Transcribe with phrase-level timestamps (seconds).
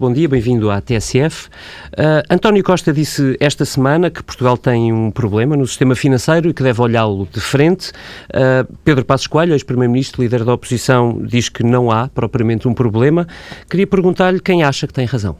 [0.00, 1.48] bom dia, bem-vindo à TSF.
[1.48, 6.54] Uh, António Costa disse esta semana que Portugal tem um problema no sistema financeiro e
[6.54, 7.90] que deve olhá-lo de frente.
[8.30, 13.28] Uh, Pedro Passos Coelho, ex-primeiro-ministro, líder da oposição, diz que não há propriamente um problema.
[13.68, 15.36] Queria perguntar-lhe quem acha que tem razão.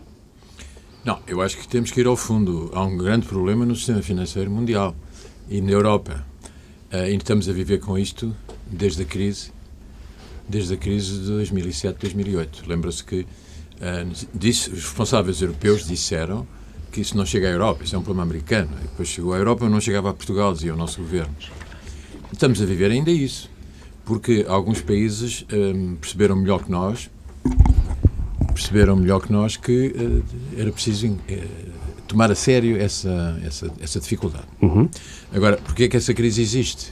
[1.06, 2.70] Não, eu acho que temos que ir ao fundo.
[2.74, 4.94] Há um grande problema no sistema financeiro mundial
[5.48, 6.22] e na Europa.
[6.92, 8.36] Uh, e estamos a viver com isto
[8.66, 9.52] desde a crise,
[10.46, 12.64] desde a crise de 2007, 2008.
[12.68, 13.26] Lembra-se que
[14.34, 16.46] disse, os responsáveis europeus disseram
[16.92, 18.70] que isso não chega à Europa, isso é um problema americano.
[18.78, 21.34] E depois chegou à Europa, não chegava a Portugal, dizia o nosso governo.
[22.32, 23.50] Estamos a viver ainda isso,
[24.04, 27.10] porque alguns países um, perceberam melhor que nós
[28.60, 30.24] perceberam melhor que nós que uh,
[30.56, 31.18] era preciso uh,
[32.06, 34.46] tomar a sério essa, essa, essa dificuldade.
[34.60, 34.88] Uhum.
[35.32, 36.90] Agora, porquê é que essa crise existe?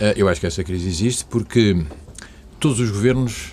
[0.00, 1.84] Uh, eu acho que essa crise existe porque
[2.60, 3.52] todos os governos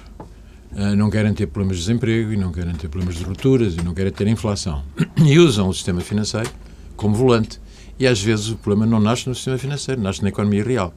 [0.96, 3.94] não querem ter problemas de desemprego e não querem ter problemas de rupturas e não
[3.94, 4.84] querem ter inflação.
[5.18, 6.50] E usam o sistema financeiro
[6.96, 7.60] como volante.
[8.00, 10.94] E às vezes o problema não nasce no sistema financeiro, nasce na economia real.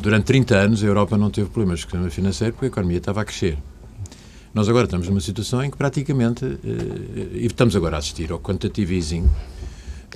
[0.00, 2.98] durante 30 anos a Europa não teve problemas com o sistema financeiro porque a economia
[2.98, 3.56] estava a crescer.
[4.56, 6.58] Nós agora estamos numa situação em que praticamente, uh,
[7.34, 9.28] e estamos agora a assistir ao quantitative easing,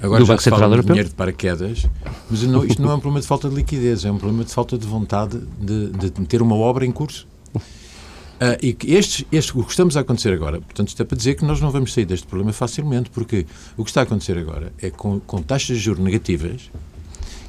[0.00, 1.86] agora Do já Banco se fala de dinheiro de paraquedas,
[2.30, 4.50] mas não, isto não é um problema de falta de liquidez, é um problema de
[4.50, 7.28] falta de vontade de, de ter uma obra em curso.
[8.40, 11.14] Uh, e que este, este, o que estamos a acontecer agora, portanto, isto é para
[11.14, 13.44] dizer que nós não vamos sair deste problema facilmente, porque
[13.76, 16.70] o que está a acontecer agora é com, com taxas de juros negativas,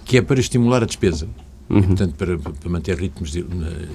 [0.03, 1.30] que é para estimular a despesa,
[1.69, 1.80] uhum.
[1.80, 3.45] e, portanto, para, para, manter ritmos de,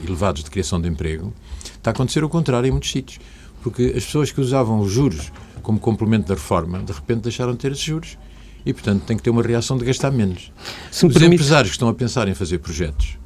[0.07, 1.35] elevados de criação de emprego,
[1.75, 3.21] está a acontecer o contrário em muitos sítios.
[3.63, 5.31] Porque as pessoas que usavam os juros
[5.63, 8.17] como complemento da reforma, de repente deixaram de ter esses juros
[8.65, 10.51] e, portanto, tem que ter uma reação de gastar menos.
[10.91, 11.35] Se Os permite...
[11.35, 13.19] empresários que estão a pensar em fazer projetos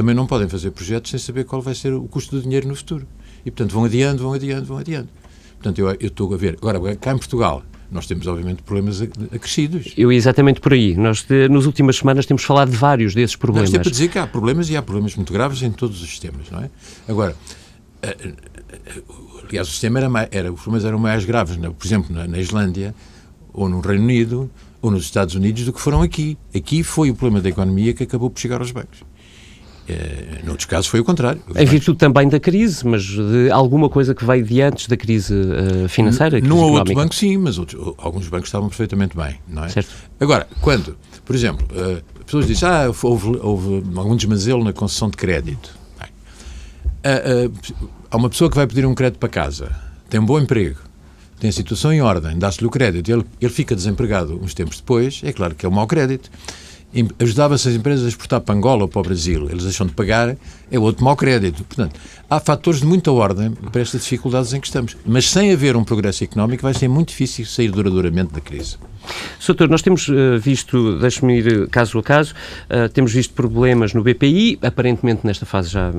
[0.00, 2.74] também não podem fazer projetos sem saber qual vai ser o custo do dinheiro no
[2.74, 3.06] futuro.
[3.44, 5.10] E, portanto, vão adiando, vão adiando, vão adiando.
[5.56, 6.56] Portanto, eu, eu estou a ver.
[6.58, 9.92] Agora, cá em Portugal, nós temos, obviamente, problemas acrescidos.
[9.98, 10.96] Eu exatamente por aí.
[10.96, 13.68] Nós, de, nas últimas semanas, temos falado de vários desses problemas.
[13.68, 16.02] Não, isto é para dizer que há problemas e há problemas muito graves em todos
[16.02, 16.70] os sistemas, não é?
[17.06, 17.36] Agora,
[18.00, 19.02] eh, eh,
[19.50, 21.58] aliás, o sistema era, mais, era os problemas eram mais graves?
[21.62, 21.68] É?
[21.68, 22.94] por exemplo, na, na Islândia,
[23.52, 24.50] ou no Reino Unido,
[24.80, 26.38] ou nos Estados Unidos, do que foram aqui.
[26.54, 29.09] Aqui foi o problema da economia que acabou por chegar aos bancos.
[29.88, 31.40] Uh, noutros casos foi o contrário.
[31.56, 35.34] Em virtude também da crise, mas de alguma coisa que veio de antes da crise
[35.34, 36.38] uh, financeira?
[36.38, 39.68] Crise Num ou outro banco, sim, mas outros, alguns bancos estavam perfeitamente bem, não é?
[39.68, 39.90] Certo.
[40.20, 45.16] Agora, quando, por exemplo, uh, pessoas dizem, ah, houve, houve algum desmazelo na concessão de
[45.16, 45.74] crédito.
[48.10, 49.74] há uma pessoa que vai pedir um crédito para casa,
[50.08, 50.78] tem um bom emprego,
[51.40, 55.20] tem a situação em ordem, dá-se-lhe o crédito, ele, ele fica desempregado uns tempos depois,
[55.24, 56.30] é claro que é um mau crédito
[57.18, 60.36] ajudava-se as empresas a exportar para Angola ou para o Brasil, eles deixam de pagar,
[60.70, 61.64] é outro mau crédito.
[61.64, 64.96] Portanto, há fatores de muita ordem para estas dificuldades em que estamos.
[65.06, 68.76] Mas sem haver um progresso económico vai ser muito difícil sair duradouramente da crise.
[69.38, 72.34] Soutor, nós temos uh, visto, deixe-me ir caso a caso,
[72.68, 75.90] uh, temos visto problemas no BPI, aparentemente nesta fase já,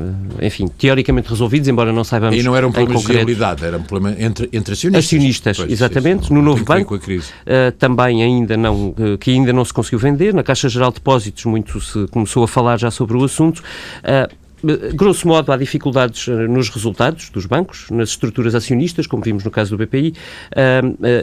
[0.42, 2.38] enfim, teoricamente resolvidos, embora não saibamos.
[2.38, 5.06] E não era um problema de viabilidade, era um problema entre, entre acionistas.
[5.06, 6.24] Acionistas, pois, exatamente.
[6.24, 7.00] Isso, no novo banco,
[7.78, 10.34] também ainda não, que ainda não se conseguiu vender.
[10.34, 13.62] Na Caixa Geral de Depósitos, muito se começou a falar já sobre o assunto.
[14.94, 19.52] Grosso modo, há dificuldades eh, nos resultados dos bancos, nas estruturas acionistas, como vimos no
[19.52, 20.14] caso do BPI,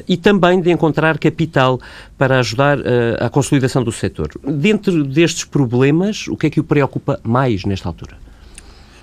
[0.07, 1.81] e também de encontrar capital
[2.17, 4.29] para ajudar eh, à consolidação do setor.
[4.45, 8.17] Dentro destes problemas, o que é que o preocupa mais nesta altura?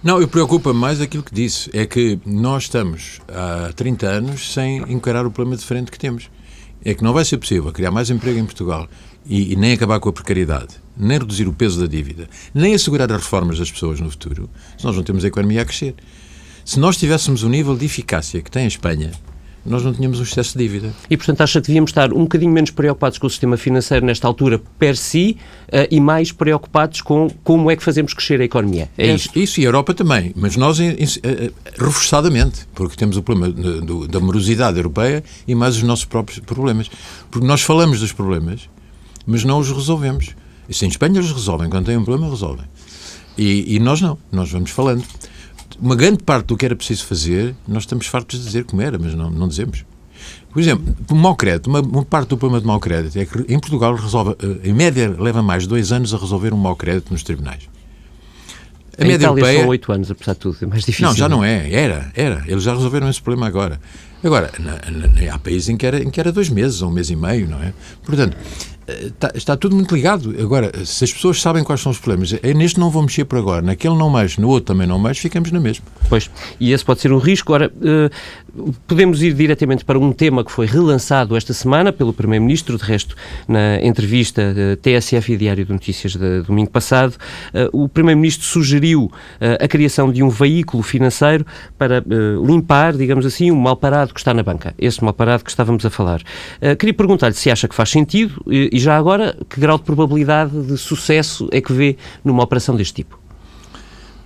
[0.03, 4.84] Não, eu preocupa mais aquilo que disse, é que nós estamos há 30 anos sem
[4.91, 6.29] encarar o problema de frente que temos.
[6.84, 8.88] É que não vai ser possível criar mais emprego em Portugal
[9.25, 13.12] e, e nem acabar com a precariedade nem reduzir o peso da dívida, nem assegurar
[13.12, 15.96] as reformas das pessoas no futuro, se nós não temos a economia a crescer.
[16.64, 19.12] Se nós tivéssemos o nível de eficácia que tem a Espanha,
[19.66, 20.94] nós não tínhamos um excesso de dívida.
[21.10, 24.28] E, portanto, acha que devíamos estar um bocadinho menos preocupados com o sistema financeiro nesta
[24.28, 28.90] altura, per si, uh, e mais preocupados com como é que fazemos crescer a economia?
[28.98, 29.38] É, é isto?
[29.38, 30.84] Isso, e a Europa também, mas nós uh,
[31.80, 36.90] reforçadamente, porque temos o problema do, da morosidade europeia e mais os nossos próprios problemas.
[37.32, 38.70] Porque nós falamos dos problemas,
[39.26, 40.36] mas não os resolvemos.
[40.67, 42.66] Isso em Espanha eles resolvem, quando têm um problema, resolvem.
[43.38, 45.03] E, e, nós não, nós vamos falando.
[45.79, 48.97] Uma grande parte do que era preciso fazer, nós estamos fartos de dizer como era,
[48.97, 49.84] mas não, não dizemos.
[50.52, 53.53] Por exemplo, o mau crédito, uma, uma, parte do problema do mau crédito é que
[53.53, 56.78] em Portugal resolve, eh, em média, leva mais de dois anos a resolver um mau
[56.78, 57.64] crédito nos tribunais.
[58.97, 59.59] A em média Itália europeia...
[59.59, 61.08] são oito anos, apesar de tudo, é mais difícil.
[61.08, 62.44] Não, já não é, era, era.
[62.47, 63.82] Eles já resolveram esse problema agora.
[64.26, 66.92] Agora, na, na, há países em que, era, em que era dois meses ou um
[66.92, 67.72] mês e meio, não é?
[68.04, 68.36] Portanto,
[68.88, 70.36] Está, está, tudo muito ligado.
[70.40, 73.40] Agora, se as pessoas sabem quais são os problemas, é neste não vou mexer por
[73.40, 75.84] agora, naquele não mais, no outro também não mais, ficamos na mesma.
[76.08, 76.30] Pois,
[76.60, 77.52] e esse pode ser um risco.
[77.52, 82.78] Ora, uh, podemos ir diretamente para um tema que foi relançado esta semana pelo Primeiro-Ministro,
[82.78, 83.16] de resto,
[83.48, 87.16] na entrevista uh, TSF e Diário de Notícias de domingo passado,
[87.72, 89.12] o Primeiro-Ministro sugeriu
[89.60, 91.46] a criação de um veículo financeiro
[91.78, 92.04] para
[92.46, 94.73] limpar, digamos assim, o mal parado que está na banca.
[94.79, 96.23] Esse mal parado que estávamos a falar.
[96.79, 100.78] queria perguntar-lhe se acha que faz sentido e já agora, que grau de probabilidade de
[100.78, 103.20] sucesso é que vê numa operação deste tipo?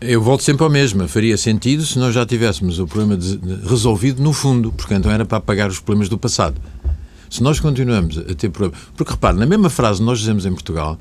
[0.02, 1.06] Eu volto sempre ao mesmo.
[1.10, 5.12] Faria sentido se nós já tivéssemos o problema de, de, resolvido no fundo, porque então
[5.12, 6.62] era para apagar os problemas do passado.
[7.30, 8.80] Se nós continuamos a ter problemas.
[8.96, 10.98] Porque repare, na mesma frase nós dizemos em Portugal,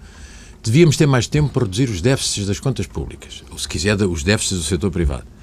[0.65, 4.25] devíamos ter mais tempo para reduzir os déficits das contas públicas, ou se quiser, os
[4.25, 5.38] déficits do setor privado.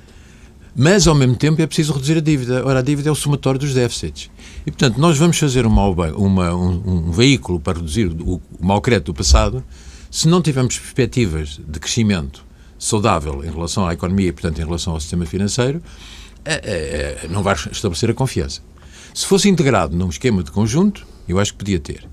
[0.78, 2.66] Mas, ao mesmo tempo, é preciso reduzir a dívida.
[2.66, 4.30] Ora, a dívida é o somatório dos déficits.
[4.66, 8.82] E, portanto, nós vamos fazer uma, uma, um, um, veículo para reduzir o, o mau
[8.82, 9.64] crédito do passado
[10.12, 12.44] se não tivermos perspectivas de crescimento
[12.78, 15.82] saudável em relação à economia e, portanto, em relação ao sistema financeiro,
[16.44, 18.62] é, é, é, não vai estabelecer a confiança.
[19.14, 22.06] Se fosse integrado num esquema de conjunto, eu acho que podia ter.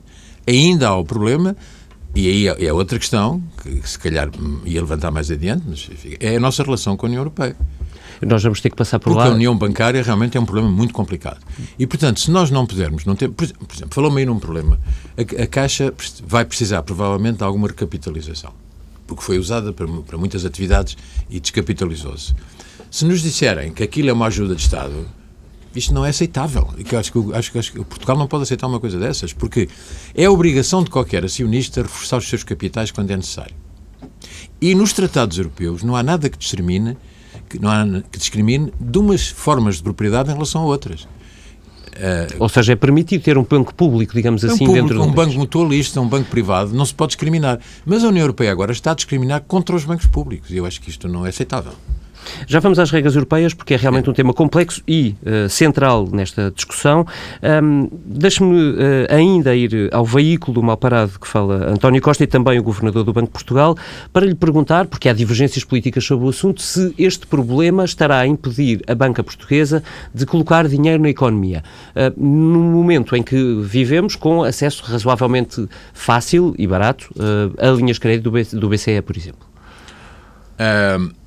[0.47, 1.57] Ainda há o problema,
[2.15, 4.31] e aí é, é outra questão, que se calhar
[4.65, 7.57] ia levantar mais adiante, mas é a nossa relação com a União Europeia
[8.27, 9.25] nós vamos ter que passar por Porque lá.
[9.25, 11.41] Porque a união bancária realmente é um problema muito complicado.
[11.79, 14.79] E, portanto, se nós não pudermos, não ter, por exemplo, falou-me aí num problema,
[15.17, 15.93] a, a, Caixa
[16.27, 18.53] vai precisar provavelmente de alguma recapitalização,
[19.07, 20.97] porque foi usada para, para muitas atividades
[21.29, 22.35] e descapitalizou-se.
[22.91, 25.07] Se nos disserem que aquilo é uma ajuda de Estado,
[25.75, 26.69] isto não é aceitável.
[26.91, 29.69] Eu acho, que, acho, acho que Portugal não pode aceitar uma coisa dessas, porque
[30.15, 33.55] é a obrigação de qualquer acionista reforçar os seus capitais quando é necessário.
[34.61, 36.97] E nos tratados europeus não há nada que discrimine
[37.53, 41.03] que, não há, que discrimine de umas formas de propriedade em relação a outras.
[41.03, 45.07] Uh, Ou seja, é permitido ter um banco público, digamos assim, um público, dentro de
[45.07, 47.61] um, um banco mutualista, um banco privado, não se pode discriminar.
[47.85, 50.81] Mas a União Europeia agora está a discriminar contra os bancos públicos e eu acho
[50.81, 51.73] que isto não é aceitável.
[52.47, 56.51] Já vamos às regras europeias, porque é realmente um tema complexo e uh, central nesta
[56.51, 57.07] discussão.
[57.43, 58.77] Um, Deixe-me uh,
[59.09, 63.05] ainda ir ao veículo do mal parado que fala António Costa e também o Governador
[63.05, 63.77] do Banco de Portugal,
[64.13, 68.27] para lhe perguntar, porque há divergências políticas sobre o assunto, se este problema estará a
[68.27, 69.83] impedir a banca portuguesa
[70.15, 71.63] de colocar dinheiro na economia.
[71.91, 77.13] Uh, no momento em que vivemos com acesso razoavelmente fácil e barato
[77.59, 79.47] a linhas de crédito do, BCE, por exemplo.
[80.59, 81.22] Um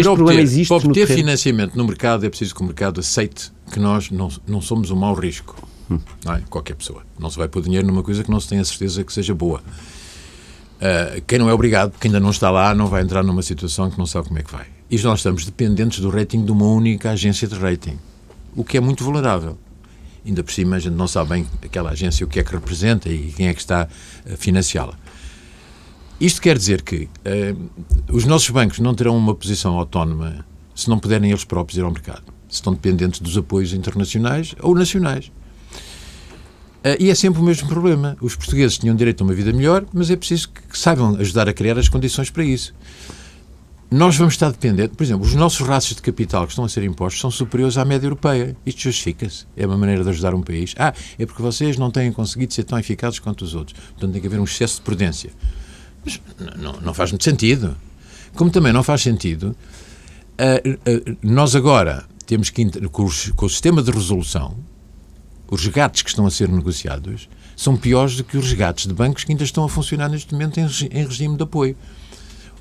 [0.00, 3.00] este para problema obter, existe para obter financiamento no mercado é preciso que o mercado
[3.00, 5.68] aceite que nós não, não somos um mau risco.
[5.90, 5.98] Hum.
[6.26, 6.42] É?
[6.48, 7.02] Qualquer pessoa.
[7.18, 9.34] Não se vai pôr dinheiro numa coisa que não se tem a certeza que seja
[9.34, 9.60] boa.
[10.78, 13.90] Uh, quem não é obrigado, quem ainda não está lá, não vai entrar numa situação
[13.90, 14.66] que não sabe como é que vai.
[14.90, 17.98] E nós estamos dependentes do rating de uma única agência de rating,
[18.54, 19.58] o que é muito vulnerável.
[20.24, 23.08] Ainda por cima, a gente não sabe bem aquela agência o que é que representa
[23.08, 23.88] e quem é que está
[24.30, 24.94] a financiá-la.
[26.20, 27.70] Isto quer dizer que uh,
[28.12, 30.44] os nossos bancos não terão uma posição autónoma
[30.74, 32.24] se não puderem eles próprios ir ao mercado.
[32.48, 35.26] Se estão dependentes dos apoios internacionais ou nacionais.
[36.84, 38.16] Uh, e é sempre o mesmo problema.
[38.20, 41.48] Os portugueses tinham direito a uma vida melhor, mas é preciso que, que saibam ajudar
[41.48, 42.74] a criar as condições para isso.
[43.90, 46.82] Nós vamos estar dependentes, por exemplo, os nossos raços de capital que estão a ser
[46.82, 48.56] impostos são superiores à média europeia.
[48.66, 49.46] Isto justifica-se.
[49.56, 50.74] É uma maneira de ajudar um país.
[50.76, 53.78] Ah, é porque vocês não têm conseguido ser tão eficazes quanto os outros.
[53.92, 55.30] Portanto, tem que haver um excesso de prudência.
[56.08, 57.76] Mas não, não faz muito sentido.
[58.34, 59.56] Como também não faz sentido,
[60.38, 64.56] uh, uh, nós agora temos que, com, com o sistema de resolução,
[65.50, 69.24] os resgates que estão a ser negociados são piores do que os resgates de bancos
[69.24, 71.74] que ainda estão a funcionar neste momento em, em regime de apoio.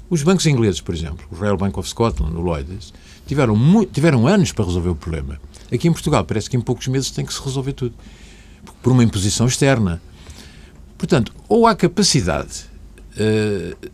[0.09, 2.93] Os bancos ingleses, por exemplo, o Royal Bank of Scotland, o Lloyds,
[3.27, 5.37] tiveram, tiveram anos para resolver o problema.
[5.71, 7.93] Aqui em Portugal parece que em poucos meses tem que se resolver tudo.
[8.81, 10.01] Por uma imposição externa.
[10.97, 12.65] Portanto, ou há capacidade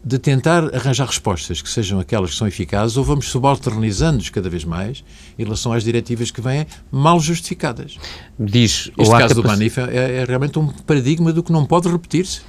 [0.04, 4.66] de tentar arranjar respostas que sejam aquelas que são eficazes ou vamos subalternizando-nos cada vez
[4.66, 5.04] mais
[5.38, 7.98] em relação às diretivas que vêm mal justificadas.
[8.38, 12.42] Diz, este caso do Manif é, é realmente um paradigma do que não pode repetir-se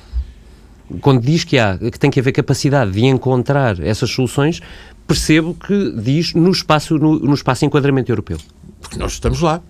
[1.01, 4.61] quando diz que há que tem que haver capacidade de encontrar essas soluções,
[5.07, 8.39] percebo que diz no espaço no, no espaço enquadramento europeu.
[8.81, 9.61] Porque nós estamos lá.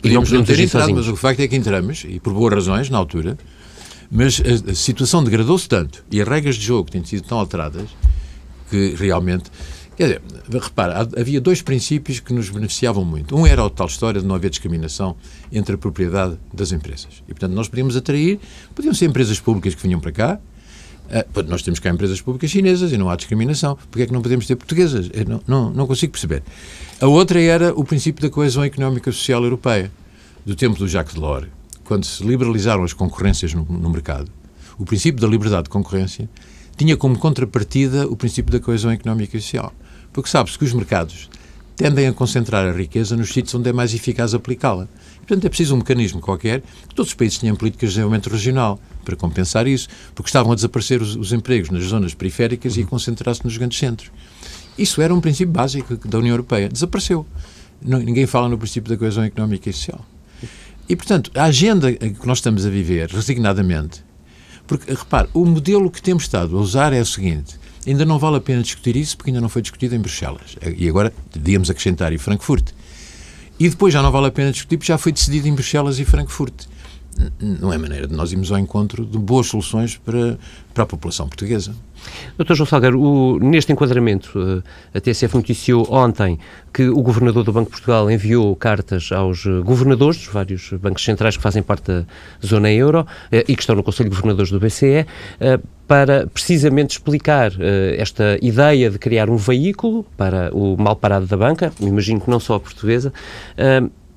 [0.00, 1.06] Podíamos não ter entrado, sozinhos.
[1.06, 3.38] mas o facto é que entramos, e por boas razões, na altura,
[4.14, 7.88] mas a, situação degradou-se tanto e as regras de jogo têm sido tão alteradas
[8.68, 9.50] que realmente.
[9.96, 10.22] Quer dizer,
[10.60, 13.34] repara, havia dois princípios que nos beneficiavam muito.
[13.36, 15.16] Um era a tal história de não haver discriminação
[15.50, 17.22] entre a propriedade das empresas.
[17.26, 18.38] E, portanto, nós podíamos atrair,
[18.74, 20.40] podiam ser empresas públicas que vinham para cá,
[21.12, 23.76] Uh, nós temos cá empresas públicas chinesas e não há discriminação.
[23.90, 25.10] Porquê é que não podemos ter portuguesas?
[25.12, 26.42] Eu não, não, não consigo perceber.
[27.02, 29.92] A outra era o princípio da coesão económica social europeia,
[30.46, 31.48] do tempo do Jacques Delors,
[31.92, 34.32] quando se liberalizaram as concorrências no, no mercado.
[34.78, 36.26] O princípio da liberdade de concorrência
[36.74, 39.74] tinha como contrapartida o princípio da coesão económica e social.
[40.10, 41.28] Porque sabe-se que os mercados
[41.76, 44.88] tendem a concentrar a riqueza nos sítios onde é mais eficaz aplicá-la.
[45.18, 48.80] Portanto, é preciso um mecanismo qualquer que todos os países tenham políticas de desenvolvimento regional
[49.04, 52.86] para compensar isso, porque estavam a desaparecer os, os empregos nas zonas periféricas e a
[52.86, 54.10] concentrar-se nos grandes centros.
[54.78, 56.70] Isso era um princípio básico da União Europeia.
[56.70, 57.26] Desapareceu.
[57.82, 60.02] Não, ninguém fala no princípio da coesão económica e social.
[60.92, 64.04] E, portanto, a agenda que nós estamos a viver, resignadamente,
[64.66, 68.36] porque, repare, o modelo que temos estado a usar é o seguinte: ainda não vale
[68.36, 70.54] a pena discutir isso porque ainda não foi discutido em Bruxelas.
[70.76, 72.72] E agora, devíamos acrescentar, em Frankfurt.
[73.58, 76.04] E depois já não vale a pena discutir porque já foi decidido em Bruxelas e
[76.04, 76.66] Frankfurt.
[77.40, 80.38] Não é maneira de nós irmos ao encontro de boas soluções para,
[80.72, 81.74] para a população portuguesa.
[82.38, 82.54] Dr.
[82.54, 84.32] João Salgueiro, o, neste enquadramento,
[84.94, 86.38] eh, a TSF noticiou ontem
[86.72, 91.04] que o Governador do Banco de Portugal enviou cartas aos eh, governadores dos vários bancos
[91.04, 92.04] centrais que fazem parte da
[92.44, 95.06] zona euro eh, e que estão no Conselho de Governadores do BCE
[95.86, 97.52] para precisamente explicar
[97.98, 102.40] esta ideia de criar um veículo para o mal parado da banca, imagino que não
[102.40, 103.12] só a portuguesa,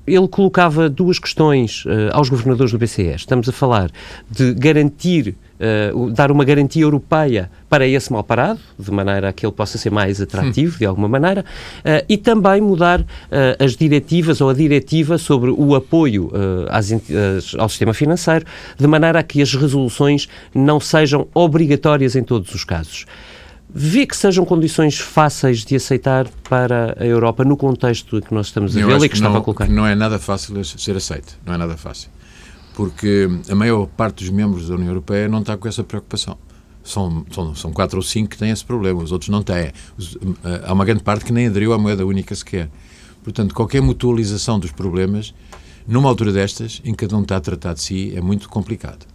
[0.06, 3.14] ele colocava duas questões uh, aos governadores do BCE.
[3.16, 3.90] Estamos a falar
[4.30, 5.34] de garantir,
[5.92, 9.76] uh, dar uma garantia europeia para esse mal parado, de maneira a que ele possa
[9.78, 11.44] ser mais atrativo, de alguma maneira,
[11.80, 13.04] uh, e também mudar
[13.58, 16.30] as diretivas ou a diretiva sobre o apoio
[16.70, 16.90] às,
[17.58, 18.44] ao sistema financeiro,
[18.78, 23.06] de maneira a que as resoluções não sejam obrigatórias em todos os casos.
[23.78, 28.74] Vê que sejam condições fáceis de aceitar para a Europa no contexto que nós estamos
[28.74, 29.68] a ver e que, estava não, a colocar?
[29.68, 31.38] Não é nada fácil ser aceito.
[31.44, 32.08] Não é nada fácil.
[32.72, 36.38] Porque a maior parte dos membros da União Europeia não está com essa preocupação.
[36.82, 39.70] São, são, são quatro ou cinco que têm esse problema, os outros não têm.
[40.64, 42.70] Há uma grande parte que nem aderiu à moeda única sequer.
[43.22, 45.34] Portanto, qualquer mutualização dos problemas,
[45.86, 49.06] numa altura destas, em que cada um está a tratar de si, é muito complicado.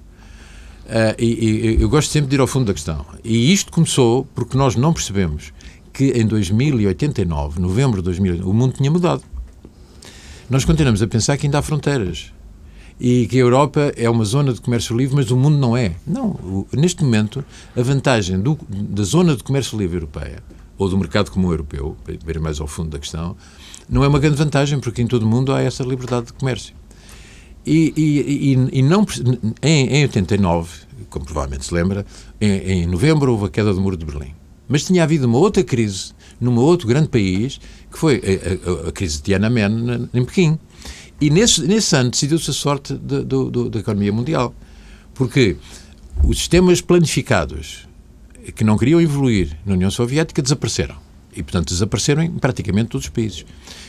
[0.91, 3.05] Uh, e, eu gosto sempre de ir ao fundo da questão.
[3.23, 5.53] E isto começou porque nós não percebemos
[5.93, 9.23] que em 2089, novembro de 2089, o mundo tinha mudado.
[10.49, 12.33] Nós continuamos a pensar que ainda há fronteiras
[12.99, 15.95] e que a Europa é uma zona de comércio livre, mas o mundo não é.
[16.05, 16.67] Não.
[16.73, 17.43] Neste momento,
[17.75, 20.43] a vantagem do, da zona de comércio livre europeia,
[20.77, 23.37] ou do mercado comum europeu, para ir mais ao fundo da questão,
[23.89, 26.75] não é uma grande vantagem, porque em todo o mundo há essa liberdade de comércio.
[27.65, 29.05] E, e, e, não,
[29.61, 30.69] em, em 89,
[31.09, 32.05] como provavelmente se lembra,
[32.39, 34.33] em, em novembro houve a queda do Muro de Berlim.
[34.67, 37.59] Mas tinha havido uma outra crise num outro grande país,
[37.91, 40.57] que foi a, a, a crise de Tiananmen em Pequim.
[41.19, 43.23] E nesse, nesse ano decidiu-se a sorte de,
[43.69, 44.55] da economia mundial.
[45.13, 45.55] Porque
[46.23, 47.87] os sistemas planificados
[48.55, 50.95] que não queriam evoluir na União Soviética desapareceram.
[51.35, 53.45] E, portanto, desapareceram em praticamente todos os países.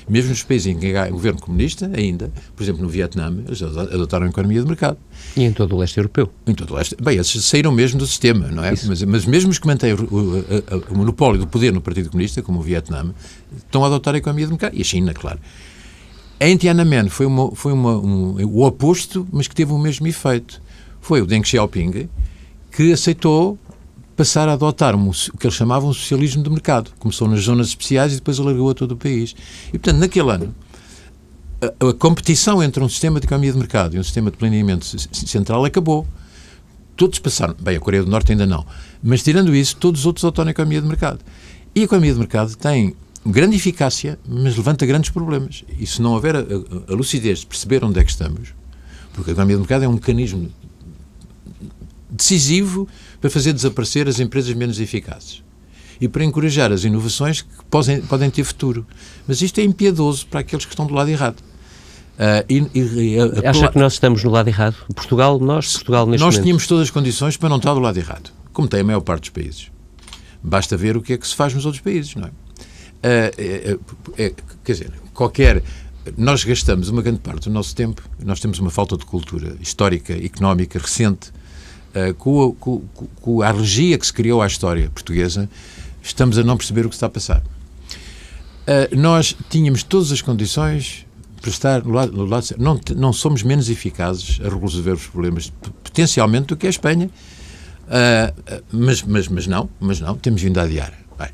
[0.09, 4.27] Mesmo nos países em que há governo comunista, ainda, por exemplo, no Vietnã, eles adotaram
[4.27, 4.97] a economia de mercado.
[5.37, 6.31] E em todo o leste europeu?
[6.47, 6.97] Em todo o leste.
[7.03, 8.71] Bem, esses saíram mesmo do sistema, não é?
[8.87, 12.43] Mas, mas, mesmo os que mantêm o, o, o, monopólio do poder no Partido Comunista,
[12.43, 13.13] como o Vietnã,
[13.57, 14.77] estão a adotar a economia de mercado.
[14.77, 15.39] E a China, claro.
[16.41, 20.61] Em Tiananmen foi, uma, foi uma, um, o oposto, mas que teve o mesmo efeito.
[21.01, 22.09] Foi o Deng Xiaoping
[22.73, 23.59] que aceitou
[24.17, 26.91] passar a adotar um, o que eles chamavam de socialismo de mercado.
[26.99, 29.35] Começou nas zonas especiais e depois alargou a todo o país.
[29.69, 30.55] E, portanto, naquele ano,
[31.61, 34.85] a, a competição entre um sistema de economia de mercado e um sistema de planeamento
[34.87, 36.07] central acabou.
[36.97, 37.55] Todos passaram.
[37.61, 38.67] Bem, a Coreia do Norte ainda não.
[39.03, 41.21] Mas, tirando isso, todos os outros adotam a economia de mercado.
[41.75, 45.65] E a economia de mercado tem grande eficácia, mas levanta grandes problemas.
[45.79, 48.53] E se não houver a, a, a lucidez de perceber onde é que estamos,
[49.15, 50.51] porque a economia de mercado é um mecanismo
[52.13, 52.87] decisivo
[53.21, 55.43] para fazer desaparecer as empresas menos eficazes
[56.01, 58.85] e para encorajar as inovações que podem, podem ter futuro.
[59.27, 61.39] Mas isto é impiedoso para aqueles que estão do lado errado.
[61.39, 64.77] Uh, e, e, a, a, Acha que nós estamos no lado errado?
[64.95, 66.45] Portugal, nós, Portugal neste Nós momento.
[66.45, 69.23] tínhamos todas as condições para não estar do lado errado, como tem a maior parte
[69.23, 69.71] dos países.
[70.43, 72.29] Basta ver o que é que se faz nos outros países, não é?
[72.29, 72.33] Uh,
[73.39, 73.79] é,
[74.19, 75.63] é, quer dizer, qualquer.
[76.17, 80.13] Nós gastamos uma grande parte do nosso tempo, nós temos uma falta de cultura histórica,
[80.13, 81.31] económica, recente,
[81.95, 82.83] uh, com, a, com,
[83.21, 85.49] com, a que se criou à história portuguesa,
[86.03, 87.43] estamos a não perceber o que está a passar.
[88.63, 91.07] Uh, nós tínhamos todas as condições
[91.41, 95.53] para estar no lado, no lado não, não somos menos eficazes a resolver os problemas
[95.83, 97.11] potencialmente do que a Espanha,
[97.87, 100.93] uh, mas, mas, mas não, mas não, temos vindo a adiar.
[101.19, 101.31] Bem,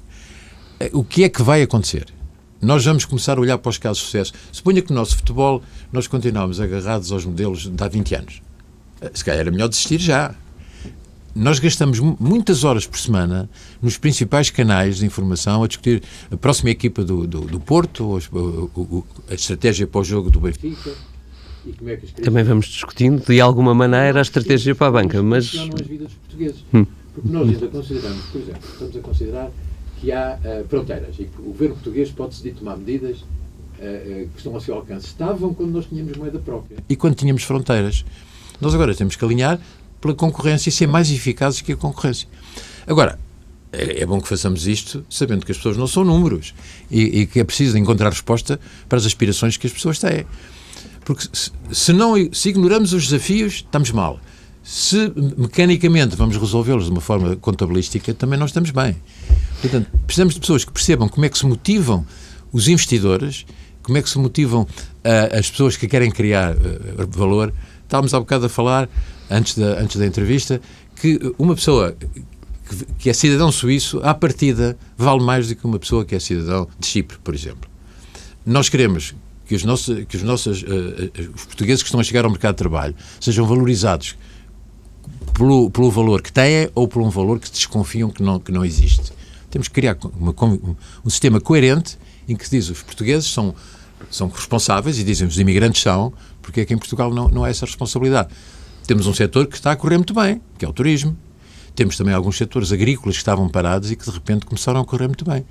[0.93, 2.07] o que é que vai acontecer?
[2.61, 4.33] Nós vamos começar a olhar para os casos de sucesso.
[4.51, 5.63] Suponha que no nosso futebol
[5.93, 8.43] nós continuamos agarrados aos modelos de há 20 anos.
[9.15, 10.35] Se calhar era melhor desistir já
[11.39, 13.49] nós gastamos muitas horas por semana
[13.81, 19.33] nos principais canais de informação a discutir a próxima equipa do, do, do Porto, a,
[19.33, 20.91] a, estratégia para o jogo do Benfica.
[21.87, 25.55] É Também vamos discutindo, de alguma maneira, a estratégia para a banca, mas...
[25.55, 26.65] Não as vidas dos portugueses.
[26.75, 26.87] Hum.
[27.15, 29.51] Porque nós ainda consideramos, por exemplo, estamos a considerar
[30.01, 34.29] que há uh, fronteiras e que o governo português pode decidir tomar medidas uh, uh,
[34.29, 35.07] que estão ao seu alcance.
[35.07, 36.79] Estavam quando nós tínhamos moeda própria.
[36.89, 38.05] E quando tínhamos fronteiras.
[38.61, 39.61] Nós agora temos que alinhar
[40.01, 42.29] pela concorrência e ser mais eficazes que a concorrência.
[42.87, 43.19] Agora,
[43.73, 46.55] é, é, bom que façamos isto sabendo que as pessoas não são números
[46.91, 50.25] e, e, que é preciso encontrar resposta para as aspirações que as pessoas têm.
[51.05, 54.21] Porque se, se, não, se ignoramos os desafios, estamos mal.
[54.63, 58.97] Se mecanicamente vamos resolvê-los de uma forma contabilística, também não estamos bem.
[59.61, 62.07] Portanto, precisamos de pessoas que percebam como é que se motivam
[62.53, 63.47] os investidores,
[63.83, 67.53] como é que se motivam uh, as pessoas que querem criar uh, valor.
[67.89, 68.87] Estávamos há bocado a falar
[69.31, 70.61] antes da, antes da entrevista,
[71.01, 71.97] que uma pessoa
[72.69, 76.21] que, que é cidadão suíço, à partida, vale mais do que uma pessoa que é
[76.21, 77.69] cidadão de Chipre, por exemplo.
[78.45, 79.15] Nós queremos
[79.47, 82.57] que os, nossos, que os, nossos, uh, os portugueses que estão a chegar ao mercado
[82.57, 84.19] de trabalho sejam valorizados
[85.33, 88.67] pelo, pelo valor que têm ou por um valor que desconfiam que não, que não
[88.67, 89.15] existe.
[89.51, 90.35] Temos que criar uma,
[91.03, 91.97] um sistema coerente
[92.29, 93.55] em que se diz os portugueses são,
[94.11, 96.13] são responsáveis e dizem os imigrantes são,
[96.49, 98.31] porque é que em Portugal não, não há essa responsabilidade.
[98.87, 101.15] Temos um setor que está a correr muito bem, que é o turismo.
[101.75, 105.09] Temos também alguns setores agrícolas que estavam parados e que de repente começaram a correr
[105.09, 105.45] muito bem.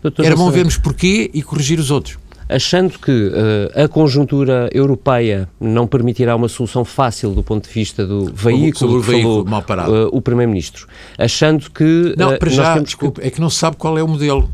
[0.00, 2.18] Doutor, Era bom vermos porquê e corrigir os outros.
[2.48, 8.06] Achando que uh, a conjuntura europeia não permitirá uma solução fácil do ponto de vista
[8.06, 9.92] do veículo, Sobre o veículo falou, mal parado.
[9.92, 10.86] Uh, o Primeiro-Ministro,
[11.18, 11.82] achando que.
[11.82, 13.26] Uh, não, para já, desculpe, que...
[13.26, 14.48] é que não se sabe qual é o modelo.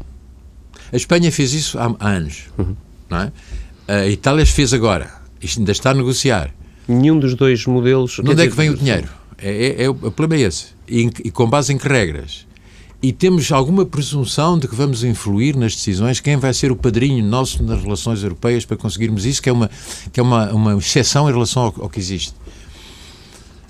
[0.90, 2.74] A Espanha fez isso há, há anos, uhum.
[3.10, 3.32] não é?
[3.86, 6.50] A Itália fez agora, isto ainda está a negociar.
[6.86, 8.12] Nenhum dos dois modelos.
[8.12, 9.08] De onde dizer, é que vem o dinheiro?
[9.36, 10.66] É, é, é, o problema é esse.
[10.88, 12.46] E, e, com base em que regras?
[13.00, 16.18] E temos alguma presunção de que vamos influir nas decisões?
[16.18, 19.40] Quem vai ser o padrinho nosso nas relações europeias para conseguirmos isso?
[19.40, 19.70] Que é uma,
[20.12, 22.34] que é uma, uma exceção em relação ao, ao que existe.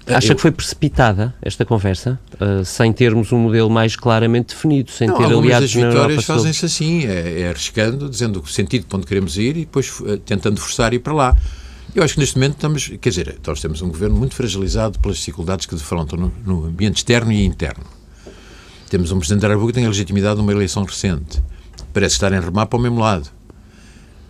[0.09, 0.37] Acha Eu...
[0.37, 5.17] que foi precipitada esta conversa, uh, sem termos um modelo mais claramente definido, sem não,
[5.17, 9.37] ter aliados das vitórias fazem-se assim, é, é, arriscando, dizendo o sentido para onde queremos
[9.37, 11.37] ir e depois uh, tentando forçar ir para lá.
[11.95, 15.17] Eu acho que neste momento estamos, quer dizer, nós temos um governo muito fragilizado pelas
[15.19, 17.85] dificuldades que defrontam no, no ambiente externo e interno.
[18.91, 21.43] Temos um Presidente da República que tem a legitimidade de uma eleição recente.
[21.93, 23.38] Parece estar em remar para o mesmo lado.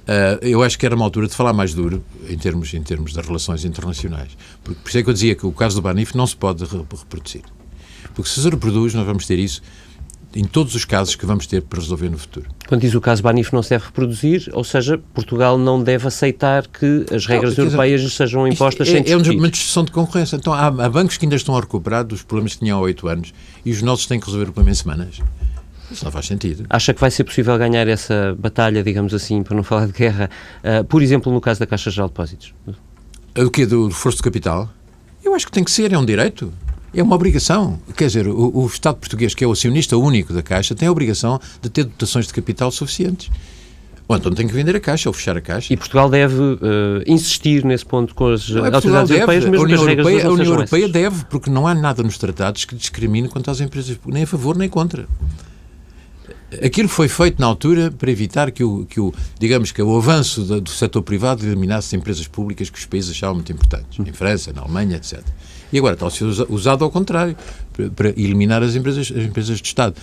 [0.09, 3.13] Uh, eu acho que era uma altura de falar mais duro em termos, em termos
[3.13, 4.31] das relações internacionais.
[4.65, 6.65] Porque, por isso é que eu dizia que o caso do Banif não se pode
[6.65, 7.43] reproduzir.
[8.15, 9.61] Porque se se reproduz, nós vamos ter isso
[10.35, 12.47] em todos os casos que vamos ter para resolver no futuro.
[12.67, 16.67] Quando diz o caso Banif não se deve reproduzir, ou seja, Portugal não deve aceitar
[16.67, 20.37] que as regras não, europeias dizer, sejam impostas é, sem É uma discussão de concorrência.
[20.37, 23.09] Então há, há, bancos que ainda estão a recuperar dos problemas que tinham há oito
[23.09, 23.33] anos
[23.65, 25.21] e os nossos têm que resolver o problema em semanas.
[25.91, 26.67] Isso não faz sentido.
[26.69, 30.31] Acha que vai ser possível ganhar essa batalha, digamos assim, para não falar de guerra,
[30.63, 32.55] uh, por exemplo, no caso da Caixa Geral de Depósitos?
[33.37, 33.65] O quê?
[33.65, 34.69] Do reforço de capital?
[35.25, 36.53] Eu acho que tem que ser, é um direito.
[36.93, 37.79] É uma obrigação.
[37.97, 40.93] Quer dizer, o, o, Estado português, que é o acionista único da Caixa, tem a
[40.93, 43.31] obrigação de ter dotações de capital suficientes.
[44.09, 45.73] Ou então tem que vender a Caixa ou fechar a Caixa.
[45.73, 46.59] E Portugal deve uh,
[47.07, 49.21] insistir nesse ponto com as não é autoridades deve.
[49.21, 52.65] europeias, mesmo a União Europeia, a União Europeia deve, porque não há nada nos tratados
[52.65, 55.07] que discrimine quanto às empresas, nem a favor nem contra.
[56.65, 60.43] Aquilo foi feito na altura para evitar que o, que o digamos que o avanço
[60.43, 64.53] do, do setor privado eliminasse empresas públicas que os países achavam muito importantes, em França,
[64.53, 65.21] na Alemanha, etc.
[65.71, 67.37] E agora está a ser usado ao contrário,
[67.73, 69.95] para, para eliminar as empresas, as empresas de Estado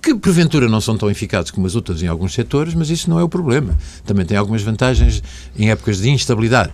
[0.00, 3.18] que porventura não são tão eficazes como as outras em alguns setores, mas isso não
[3.18, 3.76] é o problema.
[4.06, 5.22] Também tem algumas vantagens
[5.58, 6.72] em épocas de instabilidade.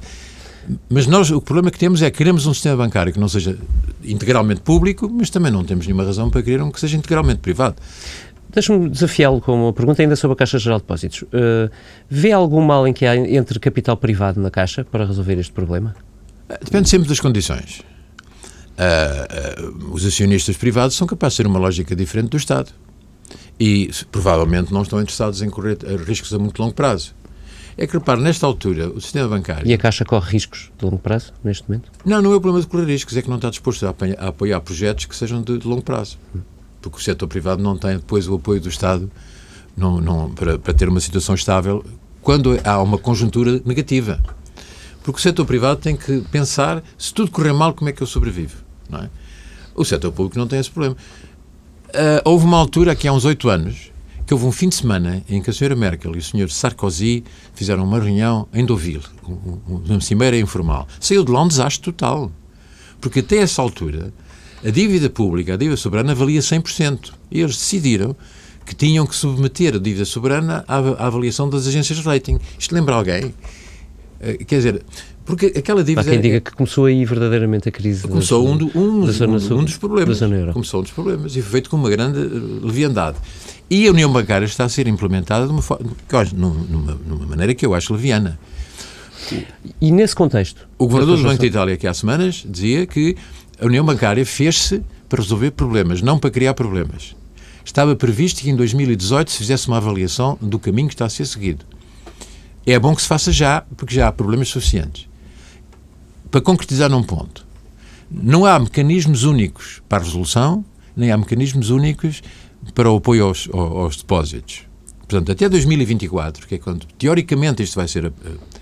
[0.88, 3.58] Mas nós, o problema que temos é que queremos um sistema bancário que não seja
[4.02, 7.76] integralmente público, mas também não temos nenhuma razão para querer um que seja integralmente privado.
[8.54, 11.22] Deixa-me desafiá-lo com uma pergunta ainda sobre a Caixa Geral de Depósitos.
[11.22, 11.68] Uh,
[12.08, 15.96] vê algum mal em que há entre capital privado na Caixa para resolver este problema?
[16.62, 17.82] Depende sempre das condições.
[18.78, 22.70] Uh, uh, os acionistas privados são capazes de ter uma lógica diferente do Estado.
[23.58, 27.12] E provavelmente não estão interessados em correr riscos a muito longo prazo.
[27.76, 29.66] É que, repare, nesta altura, o sistema bancário.
[29.66, 31.90] E a Caixa corre riscos de longo prazo, neste momento?
[32.04, 34.16] Não, não é o problema de correr riscos, é que não está disposto a, apanhar,
[34.20, 36.16] a apoiar projetos que sejam de, de longo prazo.
[36.34, 36.53] Hum
[36.90, 39.10] porque o setor privado não tem depois o apoio do Estado
[39.74, 41.84] não, não, para, para ter uma situação estável
[42.20, 44.22] quando há uma conjuntura negativa.
[45.02, 48.06] Porque o setor privado tem que pensar, se tudo correr mal, como é que eu
[48.06, 48.56] sobrevivo?
[48.88, 49.10] Não é?
[49.74, 50.96] O setor público não tem esse problema.
[51.88, 53.90] Uh, houve uma altura, aqui há uns oito anos,
[54.26, 57.24] que houve um fim de semana em que a senhora Merkel e o senhor Sarkozy
[57.54, 59.04] fizeram uma reunião em Deauville,
[59.66, 60.86] uma cimeira informal.
[61.00, 62.30] Saiu de lá um desastre total.
[63.00, 64.12] Porque até essa altura
[64.64, 67.12] A dívida pública, a dívida soberana, valia 100%.
[67.30, 68.16] E eles decidiram
[68.64, 72.38] que tinham que submeter a dívida soberana à, à avaliação das agências de rating.
[72.58, 73.34] Isto lembra alguém?
[74.20, 74.82] Eh, quer dizer,
[75.26, 76.00] porque aquela dívida.
[76.00, 78.08] Há quem diga que começou aí verdadeiramente a crise.
[78.08, 80.18] Começou da, um, do, um, um, um, dos problemas.
[80.54, 83.18] Começou um dos problemas e foi feito com uma grande eh, leviandade.
[83.68, 85.90] E a União Bancária está a ser implementada de uma, forma,
[86.32, 88.38] numa, numa maneira que eu acho leviana.
[89.80, 90.66] E nesse contexto?
[90.78, 93.16] O governador do Banco de Itália, que há semanas, dizia que
[93.60, 97.14] a União Bancária fez-se para resolver problemas, não para criar problemas.
[97.64, 101.26] Estava previsto que em 2018 se fizesse uma avaliação do caminho que está a ser
[101.26, 101.64] seguido.
[102.66, 105.08] É bom que se faça já, porque já há problemas suficientes.
[106.30, 107.46] Para concretizar num ponto,
[108.10, 110.64] não há mecanismos únicos para a resolução,
[110.96, 112.22] nem há mecanismos únicos
[112.74, 114.62] para o apoio aos, aos depósitos.
[115.00, 118.12] Portanto, até 2024, que é quando teoricamente isto vai ser uh,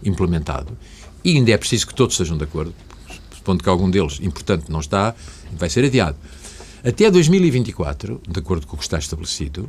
[0.04, 0.76] implementado,
[1.24, 2.74] e ainda é preciso que todos estejam de acordo,
[3.42, 5.14] supondo que algum deles, importante, não está,
[5.52, 6.16] vai ser adiado.
[6.84, 9.68] Até 2024, de acordo com o que está estabelecido,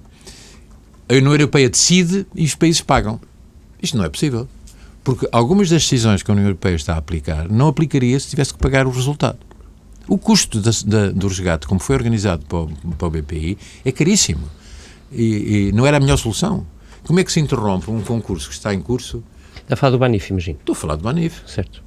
[1.09, 3.19] a União Europeia decide e os países pagam.
[3.81, 4.47] Isto não é possível.
[5.03, 8.53] Porque algumas das decisões que a União Europeia está a aplicar não aplicaria se tivesse
[8.53, 9.39] que pagar o resultado.
[10.07, 13.91] O custo da, da, do resgate, como foi organizado para o, para o BPI, é
[13.91, 14.47] caríssimo.
[15.11, 16.65] E, e, não era a melhor solução.
[17.03, 19.23] Como é que se interrompe um concurso que está em curso?
[19.55, 20.57] Está a falar do Banif, imagino.
[20.59, 21.41] Estou a falar do Banif.
[21.45, 21.83] Certo.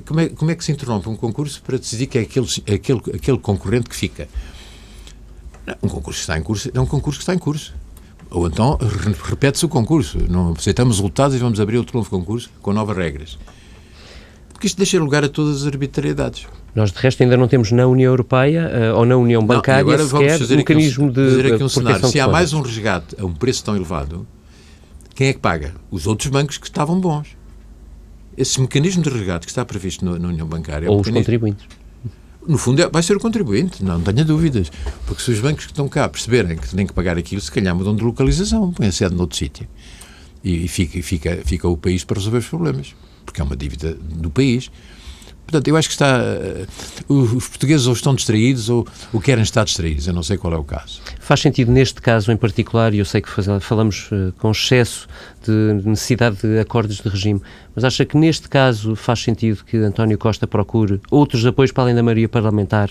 [0.00, 3.00] Como é, como é que se interrompe um concurso para decidir que é aquele, aquele,
[3.14, 4.28] aquele concorrente que fica?
[5.82, 7.74] Um concurso que está em curso é um concurso que está em curso.
[8.30, 8.78] Ou então
[9.28, 10.18] repete-se o concurso.
[10.28, 13.38] Não aceitamos resultados e vamos abrir outro novo concurso com novas regras.
[14.52, 16.46] Porque isto deixa lugar a todas as arbitrariedades.
[16.74, 20.08] Nós, de resto, ainda não temos na União Europeia uh, ou na União Bancária não,
[20.08, 22.08] sequer um mecanismo de fazer aqui um cenário.
[22.08, 24.26] Se há mais um resgate a um preço tão elevado,
[25.14, 25.74] quem é que paga?
[25.90, 27.36] Os outros bancos que estavam bons.
[28.36, 30.88] Esse mecanismo de resgate que está previsto na, União Bancária...
[30.88, 31.66] Ou é um os contribuintes.
[32.46, 34.70] No fundo, é, vai ser o contribuinte, não tenha dúvidas.
[35.06, 37.74] Porque se os bancos que estão cá perceberem que têm que pagar aquilo, se calhar
[37.74, 39.68] mudam de localização, põem a sede noutro sítio.
[40.42, 42.94] E, e fica, fica, fica o país para resolver os problemas.
[43.24, 44.70] Porque é uma dívida do país.
[45.52, 46.18] Portanto, eu acho que está.
[47.08, 50.08] Uh, os portugueses ou estão distraídos ou, ou querem estar distraídos.
[50.08, 51.02] Eu não sei qual é o caso.
[51.20, 55.06] Faz sentido neste caso em particular, e eu sei que faz, falamos uh, com excesso
[55.46, 57.42] de necessidade de acordos de regime,
[57.74, 61.94] mas acha que neste caso faz sentido que António Costa procure outros apoios para além
[61.94, 62.90] da maioria parlamentar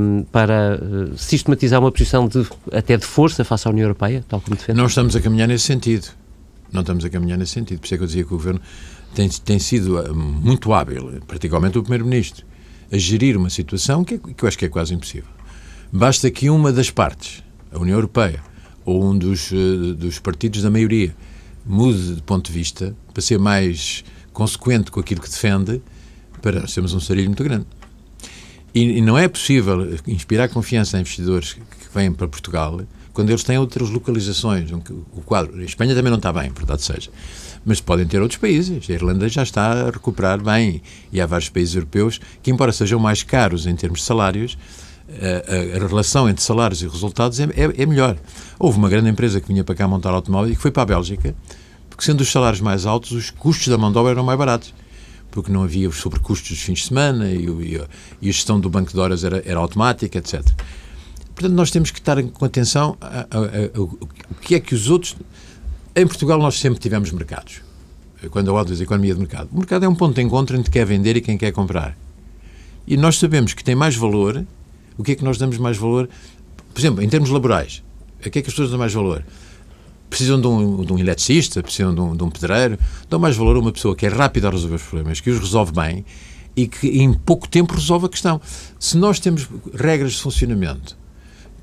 [0.00, 4.40] um, para uh, sistematizar uma posição de, até de força face à União Europeia, tal
[4.40, 4.76] como defende?
[4.76, 6.08] Não estamos a caminhar nesse sentido.
[6.72, 7.78] Não estamos a caminhar nesse sentido.
[7.78, 8.60] Por isso é que eu dizia que o Governo
[9.16, 12.44] tem, tem sido uh, muito hábil, particularmente o Primeiro-Ministro,
[12.92, 15.30] a gerir uma situação que, é, que eu acho que é quase impossível.
[15.90, 18.42] Basta que uma das partes, a União Europeia,
[18.84, 21.16] ou um dos, uh, dos partidos da maioria,
[21.64, 25.80] mude de ponto de vista para ser mais consequente com aquilo que defende,
[26.42, 27.66] para nós termos um sarilho muito grande.
[28.74, 31.60] E, e, não é possível inspirar confiança a investidores que
[31.94, 32.82] vêm para Portugal
[33.14, 34.70] quando eles têm outras localizações.
[34.70, 37.10] O quadro, a Espanha também não está bem, verdade seja.
[37.66, 38.88] Mas podem ter outros países.
[38.88, 40.80] A Irlanda já está a recuperar bem.
[41.12, 44.56] E há vários países europeus que, embora sejam mais caros em termos de salários,
[45.08, 48.16] a, a, relação entre salários e resultados é, é, é, melhor.
[48.58, 50.86] Houve uma grande empresa que vinha para cá montar automóvel e que foi para a
[50.86, 51.34] Bélgica,
[51.88, 54.74] porque sendo os salários mais altos, os custos da mão de obra eram mais baratos.
[55.30, 57.80] Porque não havia os sobrecustos dos fins de semana e, e,
[58.22, 60.42] e a gestão do banco de horas era, era automática, etc.
[61.34, 64.88] Portanto, nós temos que estar com atenção a, a, a, o que é que os
[64.88, 65.14] outros.
[65.98, 67.62] Em Portugal, nós sempre tivemos mercados.
[68.30, 69.48] Quando eu falo da economia de mercado.
[69.50, 71.96] O mercado é um ponto de encontro entre quem quer vender e quem quer comprar.
[72.86, 74.44] E nós sabemos que tem mais valor.
[74.98, 76.06] O que é que nós damos mais valor?
[76.74, 77.82] Por exemplo, em termos laborais,
[78.22, 79.24] a que é que as pessoas dão mais valor?
[80.10, 82.78] Precisam de um, de um eletricista, precisam de um, de um pedreiro,
[83.08, 85.38] dão mais valor a uma pessoa que é rápida a resolver os problemas, que os
[85.38, 86.04] resolve bem
[86.54, 88.38] e que em pouco tempo resolve a questão.
[88.78, 90.94] Se nós temos regras de funcionamento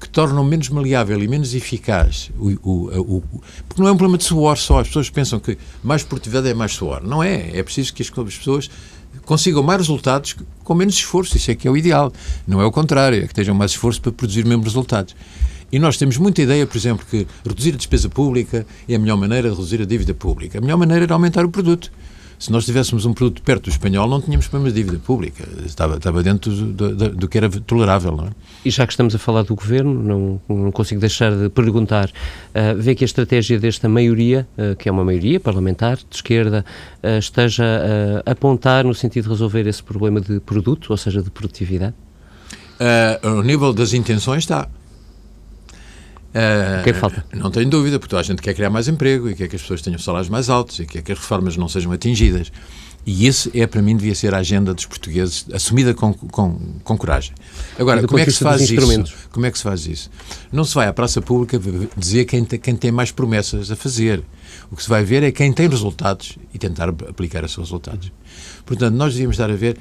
[0.04, 3.24] que tornam menos maleável e menos eficaz o, o, o,
[3.70, 6.54] porque não é um problema de suor só, as pessoas pensam que mais produtividade é
[6.54, 7.02] mais suor.
[7.02, 8.70] Não é, é preciso que as pessoas
[9.26, 12.12] consigam mais resultados com menos esforço, isso é que é o ideal.
[12.46, 15.16] Não é o contrário, é que tenham mais esforço para produzir mesmo resultados.
[15.72, 19.18] E nós temos muita ideia, por exemplo, que reduzir a despesa pública é a melhor
[19.18, 20.58] maneira de reduzir a dívida pública.
[20.58, 21.90] A melhor maneira era aumentar o produto
[22.38, 25.48] se nós tivéssemos um produto perto do espanhol, não tínhamos problemas de dívida pública.
[25.66, 28.16] Estava, estava dentro do, do, do que era tolerável.
[28.16, 28.30] Não é?
[28.66, 32.78] E já que estamos a falar do governo, não, não consigo deixar de perguntar: uh,
[32.78, 36.66] vê que a estratégia desta maioria, uh, que é uma maioria parlamentar de esquerda,
[37.04, 37.64] uh, esteja
[38.26, 41.94] a apontar no sentido de resolver esse problema de produto, ou seja, de produtividade?
[43.22, 44.68] ao nível das intenções, está.
[46.34, 47.24] Uh, que falta?
[47.32, 49.62] Não tenho dúvida, porque toda a gente quer criar mais emprego e quer que as
[49.62, 52.52] pessoas tenham salários mais altos e quer que as reformas não sejam atingidas.
[53.06, 56.98] E esse é, para mim, devia ser a agenda dos portugueses, assumida com, com, com
[56.98, 57.34] coragem.
[57.78, 59.14] Agora, como é que se faz isso?
[59.30, 60.10] Como é que se faz isso?
[60.52, 61.60] Não se vai à praça pública
[61.98, 64.24] dizer quem, tem, quem tem mais promessas a fazer.
[64.72, 68.10] O que se vai ver é quem tem resultados e tentar aplicar esses resultados.
[68.66, 69.78] Portanto, nós devíamos estar a ver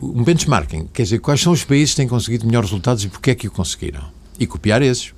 [0.00, 3.32] um benchmarking, quer dizer, quais são os países que têm conseguido melhores resultados e porquê
[3.32, 4.04] é que o conseguiram.
[4.38, 5.12] E copiar esses.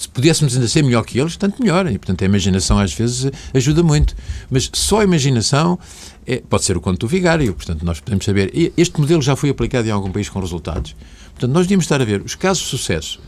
[0.00, 1.86] Se pudéssemos ainda ser melhor que eles, tanto melhor.
[1.86, 4.16] E, portanto, a imaginação às vezes ajuda muito.
[4.50, 5.78] Mas só a imaginação
[6.26, 7.52] é, pode ser o conto do vigário.
[7.52, 8.50] Portanto, nós podemos saber.
[8.78, 10.96] Este modelo já foi aplicado em algum país com resultados.
[11.32, 13.20] Portanto, nós devíamos estar a ver os casos de sucesso.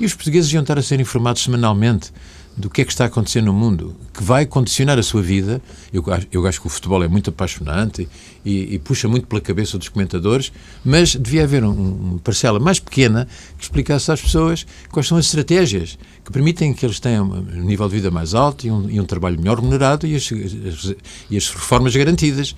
[0.00, 2.10] E os portugueses deviam estar a ser informados semanalmente
[2.56, 5.60] do que é que está a acontecer no mundo, que vai condicionar a sua vida.
[5.92, 8.08] Eu, eu acho que o futebol é muito apaixonante
[8.44, 10.52] e, e puxa muito pela cabeça dos comentadores,
[10.84, 13.26] mas devia haver um, uma parcela mais pequena
[13.58, 17.88] que explicasse às pessoas quais são as estratégias que permitem que eles tenham um nível
[17.88, 20.94] de vida mais alto e um, e um trabalho melhor remunerado e as, as,
[21.30, 22.54] e as reformas garantidas.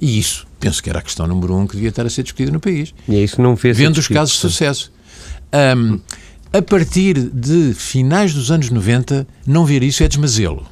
[0.00, 2.52] E isso, penso que era a questão número um que devia estar a ser discutida
[2.52, 2.94] no país.
[3.08, 4.92] E é isso não fez Vendo os casos de sucesso.
[5.76, 5.98] Um,
[6.52, 10.66] a partir de finais dos anos 90, não ver isso é desmazê-lo.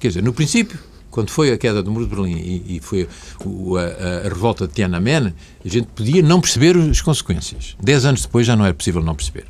[0.00, 0.78] Quer dizer, no princípio,
[1.10, 3.08] quando foi a queda do Muro de Berlim e, e foi
[3.44, 5.32] o, a, a, revolta de Tiananmen,
[5.64, 7.76] a gente podia não perceber as consequências.
[7.80, 9.46] Dez anos depois já não era possível não perceber.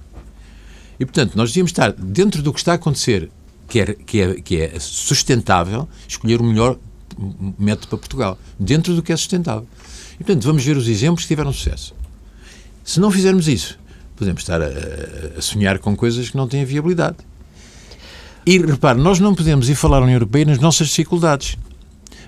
[1.01, 3.31] E, portanto, nós devíamos estar dentro do que está a acontecer,
[3.67, 6.79] que é, que é, que é sustentável, escolher o melhor
[7.59, 9.67] método para Portugal, dentro do que é sustentável.
[10.15, 11.95] E, portanto, vamos ver os exemplos que tiveram sucesso.
[12.85, 13.79] Se não fizermos isso,
[14.17, 14.69] podemos estar a,
[15.39, 17.17] a, sonhar com coisas que não têm viabilidade.
[18.47, 21.57] E repare, nós não podemos ir falar à União Europeia nas nossas dificuldades.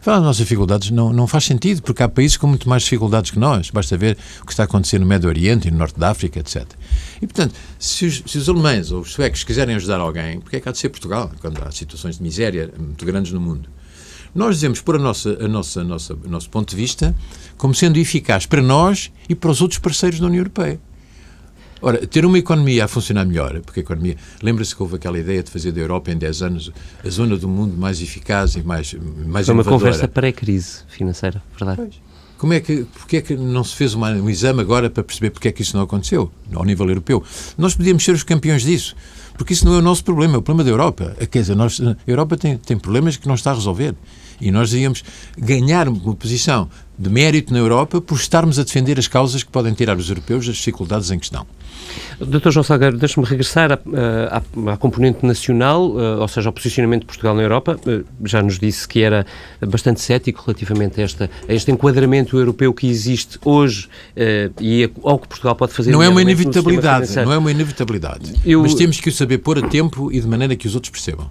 [0.00, 3.30] Falar das nossas dificuldades não, não faz sentido, porque há países com muito mais dificuldades
[3.30, 3.70] que nós.
[3.70, 6.38] Basta ver o que está a acontecer no Médio Oriente e no Norte da África,
[6.38, 6.64] etc.
[7.20, 10.60] E, portanto, se os, se os alemães ou os suecos quiserem ajudar alguém, porque é
[10.60, 13.68] que há de ser Portugal, quando há situações de miséria muito grandes no mundo?
[14.34, 17.14] Nós dizemos por a nossa, a nossa, a nossa, o nosso ponto de vista
[17.56, 20.78] como sendo eficaz para nós e para os outros parceiros da União Europeia.
[21.80, 24.16] Ora, ter uma economia a funcionar melhor, porque a economia.
[24.42, 26.72] Lembra-se que houve aquela ideia de fazer da Europa em 10 anos
[27.04, 28.94] a zona do mundo mais eficaz e mais,
[29.26, 31.76] mais Foi uma conversa pré-crise financeira, verdade?
[31.76, 32.06] Pois.
[32.38, 35.30] Como é que, porque é que não se fez uma, um exame agora para perceber
[35.30, 37.24] porque é que isso não aconteceu ao nível europeu?
[37.56, 38.94] Nós podíamos ser os campeões disso,
[39.38, 41.16] porque isso não é o nosso problema, é o problema da Europa.
[41.30, 43.94] Quer dizer, nós, a Europa tem, tem problemas que não está a resolver.
[44.38, 45.02] E nós íamos
[45.38, 49.74] ganhar uma posição de mérito na Europa por estarmos a defender as causas que podem
[49.74, 51.46] tirar os europeus das dificuldades em questão.
[52.20, 52.50] Dr.
[52.50, 53.78] João Salgueiro, deixe-me regressar à,
[54.30, 57.78] à, à, componente nacional, eh, ou seja, ao posicionamento de Portugal na Europa.
[57.86, 59.26] Eh, já nos disse que era
[59.60, 65.18] bastante cético relativamente a, esta, a este enquadramento europeu que existe hoje eh, e ao
[65.18, 65.90] que Portugal pode fazer.
[65.90, 68.34] Não é uma inevitabilidade, não é uma inevitabilidade.
[68.44, 68.62] Eu...
[68.62, 71.30] Mas temos que o saber pôr a tempo e de maneira que os outros percebam.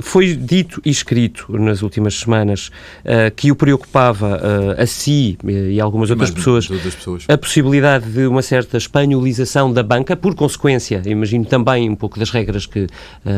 [0.00, 2.68] Foi dito e escrito nas últimas semanas
[3.04, 8.24] uh, que o preocupava uh, a si e algumas outras pessoas, pessoas, a possibilidade de
[8.28, 12.88] uma certa espanholização da banca, por consequência, imagino também um pouco das regras que uh,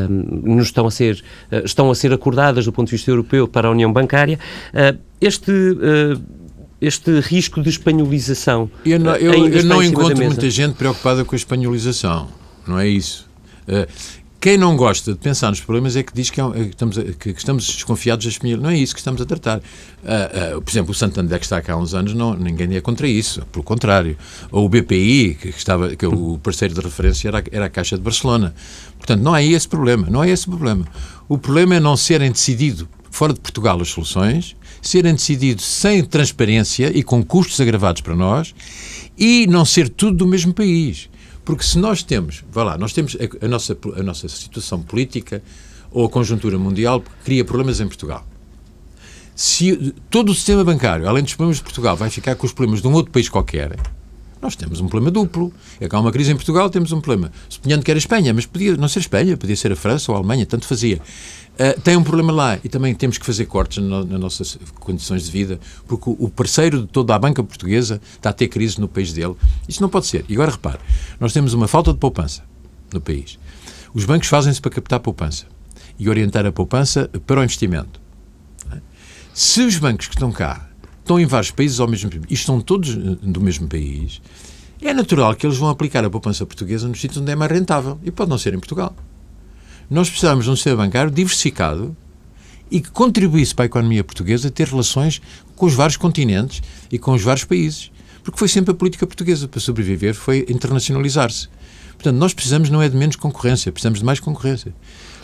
[0.09, 1.25] nos estão a ser
[1.64, 4.38] estão a ser acordadas do ponto de vista europeu para a União Bancária.
[5.21, 5.53] este
[6.81, 8.71] este risco de espanholização.
[8.87, 12.29] Eu não, eu, eu não encontro muita gente preocupada com a espanholização.
[12.66, 13.29] Não é isso.
[14.40, 17.29] Quem não gosta de pensar nos problemas é que diz que, é, que, estamos, que
[17.29, 18.62] estamos, desconfiados das famílias.
[18.62, 19.59] Não é isso que estamos a tratar.
[19.59, 22.81] Uh, uh, por exemplo, o Santander, que está cá há uns anos, não, ninguém é
[22.81, 23.44] contra isso.
[23.53, 24.16] Pelo contrário.
[24.50, 28.03] Ou o BPI, que, estava, que o parceiro de referência era, era a Caixa de
[28.03, 28.55] Barcelona.
[28.96, 30.09] Portanto, não há esse problema.
[30.09, 30.87] Não é esse problema.
[31.29, 36.90] O problema é não serem decididos fora de Portugal as soluções, serem decididos sem transparência
[36.96, 38.55] e com custos agravados para nós
[39.18, 41.11] e não ser tudo do mesmo país.
[41.51, 45.43] Porque se nós temos, vá lá, nós temos a, a, nossa, a nossa situação política
[45.91, 48.25] ou a conjuntura mundial cria problemas em Portugal.
[49.35, 52.81] Se todo o sistema bancário, além dos problemas de Portugal, vai ficar com os problemas
[52.81, 53.77] de um outro país qualquer,
[54.40, 55.53] nós temos um problema duplo.
[55.79, 57.31] É que há uma crise em Portugal, temos um problema.
[57.48, 60.18] Suponhando que era Espanha, mas podia não ser Espanha, podia ser a França ou a
[60.18, 60.96] Alemanha, tanto fazia.
[60.96, 65.31] Uh, tem um problema lá e também temos que fazer cortes nas nossas condições de
[65.31, 69.12] vida, porque o parceiro de toda a banca portuguesa está a ter crise no país
[69.12, 69.37] dele.
[69.68, 70.24] Isso não pode ser.
[70.29, 70.79] E agora repare,
[71.18, 72.42] nós temos uma falta de poupança
[72.92, 73.38] no país.
[73.92, 75.44] Os bancos fazem-se para captar poupança
[75.98, 78.00] e orientar a poupança para o investimento.
[79.35, 80.69] Se os bancos que estão cá
[81.11, 84.23] estão em vários países ao mesmo tempo e estão todos eh, do mesmo país,
[84.81, 87.99] é natural que eles vão aplicar a poupança portuguesa nos sítios onde é mais rentável.
[88.05, 88.94] E pode não ser em Portugal.
[89.90, 91.94] Nós precisamos de um sistema bancário diversificado
[92.70, 95.20] e que contribuísse para a economia portuguesa ter relações
[95.57, 97.90] com os vários continentes e com os vários países.
[98.23, 101.49] Porque foi sempre a política portuguesa para sobreviver, foi internacionalizar-se.
[101.94, 104.73] Portanto, nós precisamos não é de menos concorrência, precisamos de mais concorrência.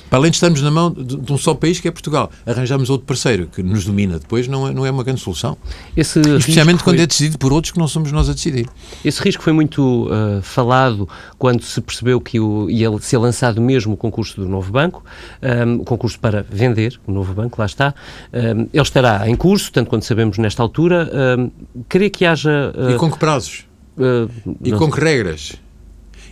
[0.09, 2.91] Para além de estarmos na mão de, de um só país, que é Portugal, arranjamos
[2.91, 5.57] outro parceiro que nos domina depois, não é, não é uma grande solução.
[5.97, 7.05] Esse Especialmente quando foi...
[7.05, 8.69] é decidido por outros que não somos nós a decidir.
[9.05, 13.95] Esse risco foi muito uh, falado quando se percebeu que o, ia ser lançado mesmo
[13.95, 15.05] o concurso do novo banco,
[15.43, 17.95] um, o concurso para vender o novo banco, lá está.
[18.33, 21.11] Um, ele estará em curso, tanto quanto sabemos nesta altura.
[21.39, 21.51] Um,
[21.89, 22.73] queria que haja.
[22.77, 23.67] Uh, e com que prazos?
[23.97, 24.31] Uh,
[24.63, 25.55] e com que regras?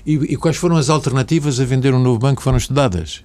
[0.07, 3.25] E, e, quais foram as alternativas a vender um novo banco que foram estudadas?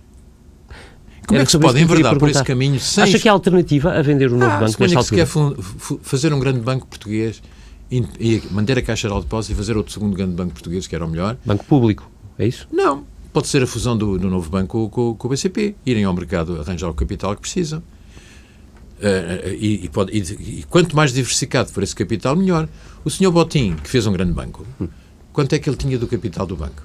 [1.29, 3.03] Como é que se pode enverdar por esse caminho sem...
[3.03, 5.27] Acha que há alternativa a vender um novo ah, banco nesta que se quer
[6.01, 7.39] fazer um grande banco português
[7.91, 11.05] e manter a Caixa de Depósitos e fazer outro segundo grande banco português, que era
[11.05, 11.37] o melhor...
[11.45, 12.67] Banco público, é isso?
[12.71, 13.03] Não.
[13.31, 15.75] Pode ser a fusão do, do novo banco com, com, o BCP.
[15.85, 17.79] Irem ao mercado arranjar o capital que precisam.
[17.79, 22.67] Uh, e, e, pode, e, e, quanto mais diversificado for esse capital, melhor.
[23.05, 24.87] O senhor Botim, que fez um grande banco, hum.
[25.31, 26.83] quanto é que ele tinha do capital do banco?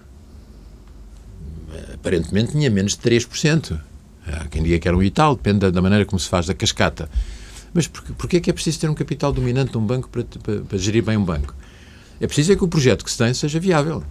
[1.95, 3.81] Aparentemente tinha menos de 3%.
[4.27, 6.55] Há quem diga que era um e tal, depende da, maneira como se faz da
[6.55, 7.09] cascata.
[7.73, 10.25] Mas porquê, porquê é que é preciso ter um capital dominante de um banco para,
[10.43, 11.55] para, para, gerir bem um banco?
[12.21, 14.03] É preciso é que o projeto que se tem seja viável.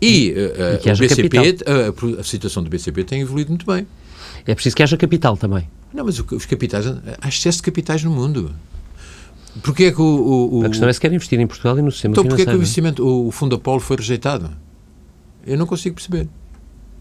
[0.00, 3.86] E, uh, e o BCP, a, a, situação do BCP tem evoluído muito bem.
[4.46, 5.68] É preciso que haja capital também.
[5.92, 6.86] Não, mas os capitais,
[7.20, 8.54] há excesso de capitais no mundo.
[9.62, 11.90] Porquê é que o, o, A questão é se quer investir em Portugal e no
[11.90, 12.50] sistema então, financeiro.
[12.50, 14.50] Então porquê é que o investimento, o, o Fundo Apolo foi rejeitado?
[15.46, 16.28] Eu não consigo perceber.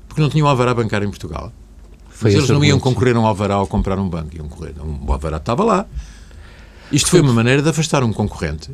[0.08, 1.52] Porque não tinha um alvará bancário em Portugal.
[2.18, 4.74] Foi Mas eles não iam concorrer a um alvará ao comprar um banco, iam correr.
[4.82, 5.86] Um alvará estava lá.
[6.92, 8.72] Isto foi uma maneira de afastar um concorrente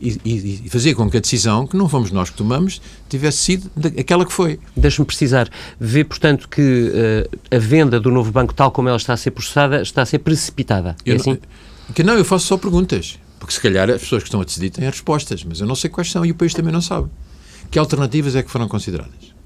[0.00, 3.36] e, e, e, fazer com que a decisão, que não fomos nós que tomamos, tivesse
[3.36, 4.58] sido aquela que foi.
[4.74, 5.50] Deixe-me precisar.
[5.78, 9.32] Vê, portanto, que uh, a venda do novo banco, tal como ela está a ser
[9.32, 10.96] processada, está a ser precipitada.
[11.04, 11.32] É assim?
[11.32, 13.18] Não, que não, eu faço só perguntas.
[13.38, 15.74] Porque se calhar as pessoas que estão a decidir têm as respostas, mas eu não
[15.74, 17.10] sei quais são e o país também não sabe.
[17.70, 19.36] Que alternativas é que foram consideradas?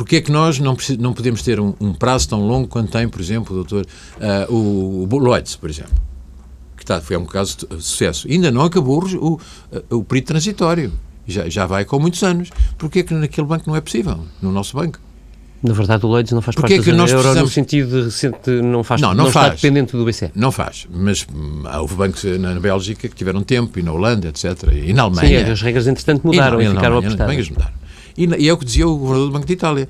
[0.00, 3.06] Porque é que nós não, não podemos ter um, um, prazo tão longo quanto tem,
[3.06, 3.84] por exemplo, o doutor,
[4.16, 5.92] uh, o, o Lloyds, por exemplo,
[6.74, 8.26] que está, foi um caso de sucesso.
[8.26, 9.38] Ainda não acabou o,
[9.90, 10.90] o, o período transitório.
[11.26, 12.48] Já, já vai com muitos anos.
[12.78, 14.20] Porquê é que naquele banco não é possível?
[14.40, 14.98] No nosso banco?
[15.62, 17.42] Na verdade, o Lloyds não faz Porque parte é que da euro precisamos...
[17.42, 19.56] no sentido de recente, não faz não, não, não faz.
[19.56, 20.30] está dependente do BCE.
[20.34, 24.28] Não faz, mas hum, houve bancos na, na Bélgica que tiveram tempo, e na Holanda,
[24.28, 24.46] etc.
[24.72, 25.44] E na Alemanha.
[25.44, 27.38] Sim, as regras entretanto mudaram e, e ficaram apertadas.
[27.38, 27.79] As mudaram.
[28.16, 29.88] E, e é o que dizia o governador do Banco de Itália.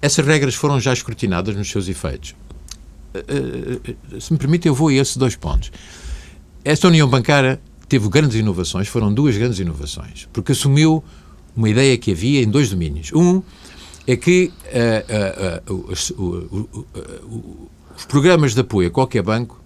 [0.00, 2.34] Essas regras foram já escrutinadas nos seus efeitos.
[3.14, 5.70] Eh, eh, se me permite, eu vou a esses dois pontos.
[6.64, 11.04] Esta União Bancária teve grandes inovações, foram duas grandes inovações, porque assumiu
[11.54, 13.12] uma ideia que havia em dois domínios.
[13.12, 13.42] Um
[14.06, 14.52] é que
[15.68, 15.92] uh, uh, uh,
[17.96, 19.60] os, programas de apoio a qualquer banco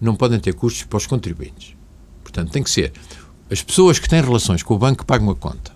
[0.00, 1.74] não podem ter custos para os contribuintes.
[2.22, 2.92] Portanto, tem que ser
[3.50, 5.72] as pessoas que têm relações com o banco pagam a conta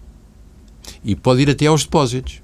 [1.05, 2.43] e pode ir até aos depósitos.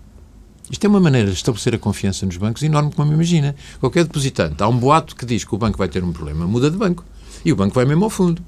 [0.70, 3.56] Isto é uma maneira de estabelecer a confiança nos bancos enorme, como imagina.
[3.80, 6.70] Qualquer depositante, há um boato que diz que o banco vai ter um problema, muda
[6.70, 7.04] de banco.
[7.44, 8.42] E o banco vai mesmo ao fundo.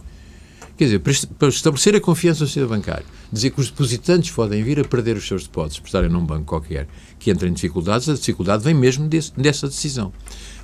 [0.77, 1.01] Quer dizer,
[1.39, 5.17] para estabelecer a confiança no sistema bancário, dizer que os depositantes podem vir a perder
[5.17, 8.75] os seus depósitos por estarem num banco qualquer que entra em dificuldades, a dificuldade vem
[8.75, 10.13] mesmo desse, dessa decisão.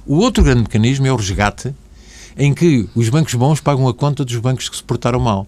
[0.06, 1.74] O outro grande mecanismo é o resgate,
[2.36, 5.46] em que os bancos bons pagam a conta dos bancos que se portaram mal.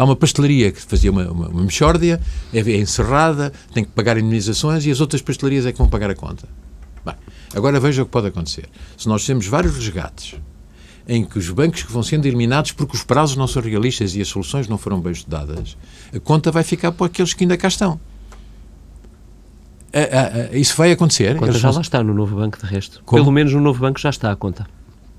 [0.00, 2.18] Há uma pastelaria que fazia uma, uma, uma mexórdia,
[2.54, 6.08] é, é encerrada, tem que pagar indemnizações e as outras pastelarias é que vão pagar
[6.08, 6.48] a conta.
[7.04, 7.14] Bem,
[7.54, 8.66] agora veja o que pode acontecer.
[8.96, 10.36] Se nós temos vários resgates
[11.06, 14.22] em que os bancos que vão sendo eliminados porque os prazos não são realistas e
[14.22, 15.76] as soluções não foram bem estudadas,
[16.14, 18.00] a conta vai ficar para aqueles que ainda cá estão.
[20.52, 21.36] isso vai acontecer.
[21.36, 23.02] A conta já lá está no novo banco, de resto.
[23.04, 23.22] Como?
[23.22, 24.66] Pelo menos no novo banco já está a conta.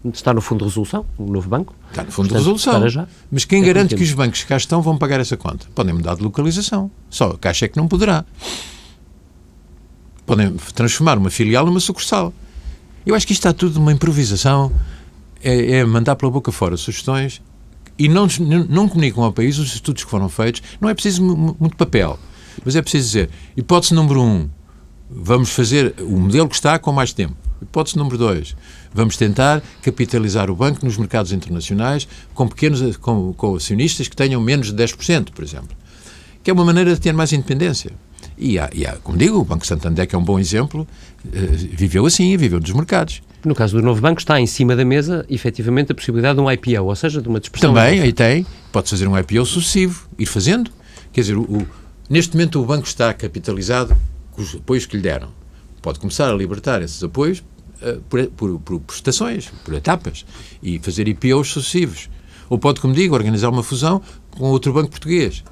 [0.06, 1.76] Está no fundo de resolução, o novo banco.
[1.90, 2.90] Está no fundo Portanto, de resolução.
[2.90, 5.68] Já, Mas quem é garante que os bancos que cá estão vão pagar essa conta?
[5.76, 6.90] Podem mudar de localização.
[7.10, 8.26] Só a Caixa é que não poderá.
[10.26, 12.34] Podem transformar uma filial numa sucursal.
[13.06, 14.72] Eu acho que isto está tudo uma improvisação.
[15.44, 17.42] É, é mandar pela boca fora sugestões
[17.98, 18.28] e não,
[18.70, 20.64] não comunicam ao país os estudos que foram feitos.
[20.80, 22.18] Não é preciso muito papel.
[22.66, 24.50] Mas é preciso dizer, hipótese número um,
[25.10, 27.36] vamos fazer o modelo que está com mais tempo.
[27.62, 28.56] Hipótese número dois,
[28.94, 34.42] Vamos tentar capitalizar o banco nos mercados internacionais com pequenos com, com acionistas que tenham
[34.42, 35.76] menos de 10%, por exemplo.
[36.44, 37.92] Que é uma maneira de ter mais independência.
[38.38, 40.88] E, há, e há, como digo, o Banco Santander, que é um bom exemplo,
[41.32, 43.22] eh, viveu assim, viveu dos mercados.
[43.46, 46.52] No caso do novo banco, está em cima da mesa, efetivamente, a possibilidade de um
[46.52, 47.74] IPO, ou seja, de uma dispersão.
[47.74, 48.46] Também, aí tem.
[48.72, 50.72] Pode fazer um IPO sucessivo, ir fazendo.
[51.14, 51.68] Quer dizer, o, o,
[52.10, 53.96] neste momento o banco está capitalizado
[54.32, 55.30] com os apoios que lhe deram.
[55.82, 57.44] Pode começar a libertar esses apoios
[58.10, 60.26] por, por, por, prestações, por etapas,
[60.62, 62.10] e fazer IPOs sucessivos.
[62.50, 64.02] Ou pode, como digo, organizar uma fusão
[64.32, 65.44] com outro banco português.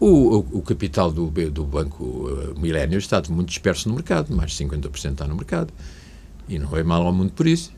[0.00, 4.52] O, o, o capital do, do Banco uh, Milênio está muito disperso no mercado, mais
[4.52, 5.72] de 50% está no mercado.
[6.48, 7.72] E não veio mal ao mundo por isso.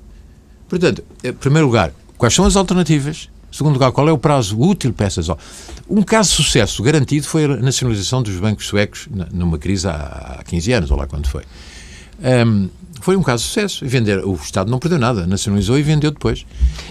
[0.68, 3.28] Portanto, em primeiro lugar, quais são as alternativas?
[3.50, 5.28] Em segundo lugar, qual é o prazo útil para essas
[5.88, 10.72] Um caso de sucesso garantido foi a nacionalização dos bancos suecos numa crise há 15
[10.72, 11.42] anos, ou lá quando foi.
[12.46, 12.68] Um,
[13.00, 13.84] foi um caso de sucesso.
[13.86, 16.46] Vender, o Estado não perdeu nada, nacionalizou e vendeu depois.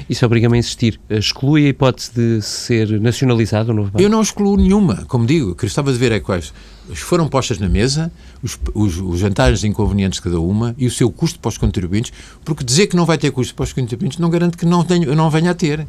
[0.09, 0.99] Isso obriga-me a insistir.
[1.09, 4.01] Exclui a hipótese de ser nacionalizado o novo banco?
[4.01, 5.51] Eu não excluo nenhuma, como digo.
[5.51, 6.53] O que gostava de ver é quais
[6.95, 11.11] foram postas na mesa, os, os, os jantares inconvenientes de cada uma e o seu
[11.11, 12.11] custo para os contribuintes,
[12.43, 15.15] porque dizer que não vai ter custo para os contribuintes não garante que não, tenho,
[15.15, 15.85] não venha a ter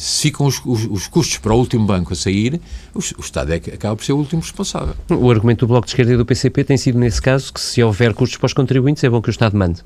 [0.00, 2.58] se ficam os, os, os, custos para o último banco a sair,
[2.94, 4.94] o, o Estado é, acaba por ser o último responsável.
[5.10, 7.82] O argumento do Bloco de Esquerda e do PCP tem sido, nesse caso, que se
[7.82, 9.84] houver custos para os contribuintes, é bom que o Estado mande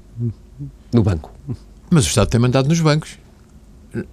[0.93, 1.33] no banco.
[1.91, 3.19] Mas o Estado tem mandado nos bancos.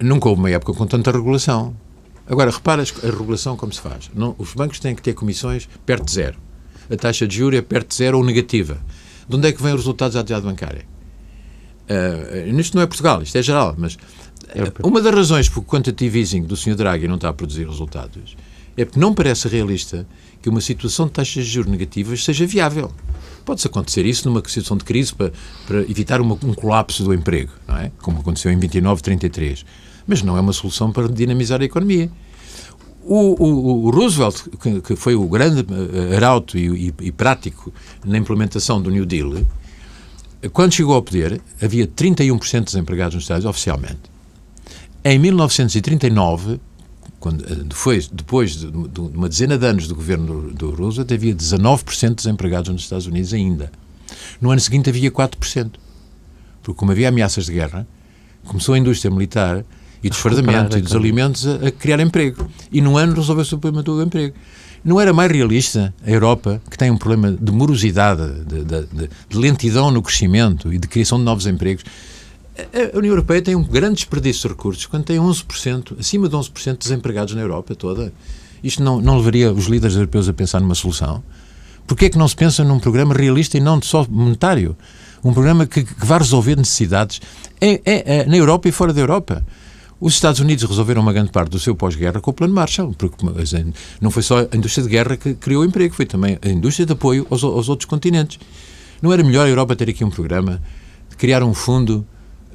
[0.00, 1.72] Nunca houve uma época com tanta regulação.
[2.26, 4.10] Agora, repara a regulação como se faz.
[4.12, 6.36] Não, os bancos têm que ter comissões perto de zero.
[6.90, 8.76] A taxa de juros é perto de zero ou negativa.
[9.28, 10.84] De onde é que vêm os resultados da atividade bancária?
[11.88, 13.96] Uh, isto não é Portugal, isto é geral, mas
[14.82, 16.74] uma das razões por o quantitative easing do Sr.
[16.74, 18.36] Draghi não está a produzir resultados
[18.76, 20.06] é porque não parece realista
[20.40, 22.90] que uma situação de taxas de juros negativas seja viável.
[23.44, 25.32] Pode-se acontecer isso numa situação de crise para,
[25.66, 27.92] para evitar uma, um colapso do emprego, não é?
[28.00, 29.64] como aconteceu em 29, 33.
[30.06, 32.10] Mas não é uma solução para dinamizar a economia.
[33.04, 37.72] O, o, o Roosevelt, que, que, foi o grande uh, arauto e, e, e prático
[38.04, 39.42] na implementação do New Deal,
[40.52, 44.11] quando chegou ao poder, havia 31% de desempregados nos Estados oficialmente.
[45.04, 46.60] Em 1939,
[47.18, 51.12] quando, eh, foi, depois de, de, uma dezena de anos do governo do, do Roosevelt,
[51.12, 53.70] havia 19% de desempregados nos Estados Unidos ainda.
[54.40, 55.70] No ano seguinte havia 4%.
[56.62, 57.86] Porque como havia ameaças de guerra,
[58.44, 59.64] começou a indústria militar
[60.02, 62.48] e dos fardamentos e dos alimentos a, a, criar emprego.
[62.70, 64.34] E num ano resolveu-se o problema do emprego.
[64.84, 69.36] Não era mais realista a Europa, que tem um problema de morosidade, de, de, de
[69.36, 71.84] lentidão no crescimento e de criação de novos empregos,
[72.56, 76.72] a União Europeia tem um grande desperdício de recursos quando tem 11%, acima de 11%
[76.72, 78.12] de desempregados na Europa toda.
[78.62, 81.22] Isto não, não levaria os líderes europeus a pensar numa solução?
[81.86, 84.76] Porquê é que não se pensa num programa realista e não só monetário?
[85.24, 87.20] Um programa que, que vai resolver necessidades
[87.60, 89.44] é, é, na Europa e fora da Europa.
[90.00, 93.24] Os Estados Unidos resolveram uma grande parte do seu pós-guerra com o Plano Marshall, porque
[94.00, 96.92] não foi só a indústria de guerra que criou emprego, foi também a indústria de
[96.92, 98.38] apoio aos, aos outros continentes.
[99.00, 100.60] Não era melhor a Europa ter aqui um programa
[101.16, 102.04] criar um fundo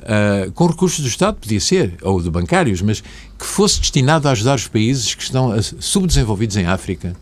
[0.08, 4.32] Uh, com recursos do Estado, podia ser, ou de bancários, mas que fosse destinado a
[4.32, 7.14] ajudar os países que estão subdesenvolvidos em África,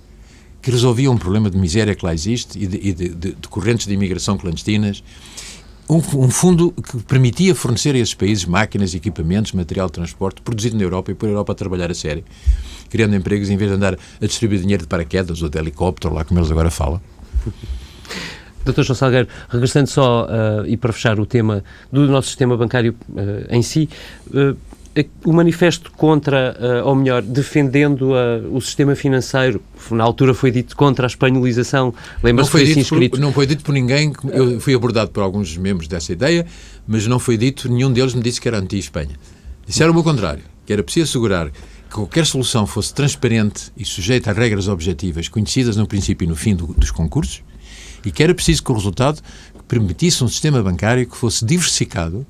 [0.62, 3.48] que resolviam um problema de miséria que lá existe e de, e de, de, de
[3.48, 5.04] correntes de imigração clandestinas.
[5.90, 10.78] Um, um, fundo que permitia fornecer a esses países máquinas, equipamentos, material de transporte produzido
[10.78, 12.24] na Europa e por a Europa a trabalhar a sério,
[12.88, 16.24] criando empregos em vez de andar a distribuir dinheiro de paraquedas ou de helicóptero, lá
[16.24, 17.02] como eles agora falam.
[18.66, 18.82] Dr.
[18.82, 23.46] João Salgueiro, regressando só uh, e para fechar o tema do nosso sistema bancário uh,
[23.50, 23.88] em si,
[24.28, 24.58] uh,
[25.26, 28.14] o manifesto contra, ou melhor, defendendo
[28.50, 29.62] o sistema financeiro,
[29.92, 31.94] na altura foi dito contra a espanholização,
[32.24, 33.12] lembra-se que foi assim escrito?
[33.12, 36.46] Por, não foi dito por ninguém, eu fui abordado por alguns membros dessa ideia,
[36.88, 39.20] mas não foi dito, nenhum deles me disse que era anti-Espanha.
[39.68, 44.34] Disseram o contrário, que era preciso assegurar que qualquer solução fosse transparente e sujeita a
[44.34, 47.44] regras objetivas, conhecidas no princípio e no fim do, dos concursos,
[48.06, 49.22] e que era preciso que o resultado
[49.68, 52.26] permitisse um sistema bancário que fosse diversificado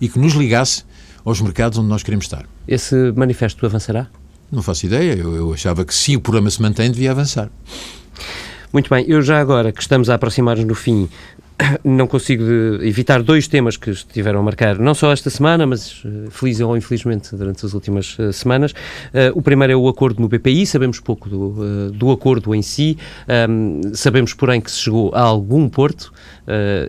[0.00, 0.84] e que nos ligasse
[1.24, 2.46] aos mercados onde nós queremos estar.
[2.66, 4.08] Esse manifesto avançará?
[4.50, 5.14] Não faço ideia.
[5.14, 7.50] Eu, eu achava que se o problema se mantém, devia avançar.
[8.72, 11.08] Muito bem, eu já agora que estamos a aproximar-nos do fim
[11.84, 12.44] não consigo
[12.82, 16.76] evitar dois temas que estiveram a marcar, não só esta semana, mas uh, feliz ou
[16.76, 18.72] infelizmente durante as últimas uh, semanas.
[18.72, 22.96] Uh, o primeiro é o acordo no BPI, sabemos pouco do, do acordo em si,
[23.48, 26.12] um, sabemos, porém, que se chegou a algum porto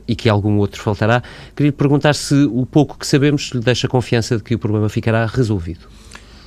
[0.07, 1.21] e que algum outro faltará.
[1.55, 5.25] Queria perguntar se o pouco que sabemos lhe deixa confiança de que o problema ficará
[5.25, 5.81] resolvido.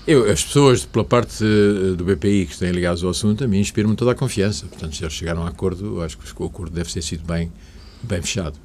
[0.06, 1.44] Eu, as pessoas, pela parte
[1.96, 4.66] do BPI que estão ligadas ao assunto, a mim inspiram-me toda a confiança.
[4.66, 7.52] Portanto, se eles chegaram a acordo, acho que o acordo deve ter sido bem
[8.02, 8.56] bem fechado.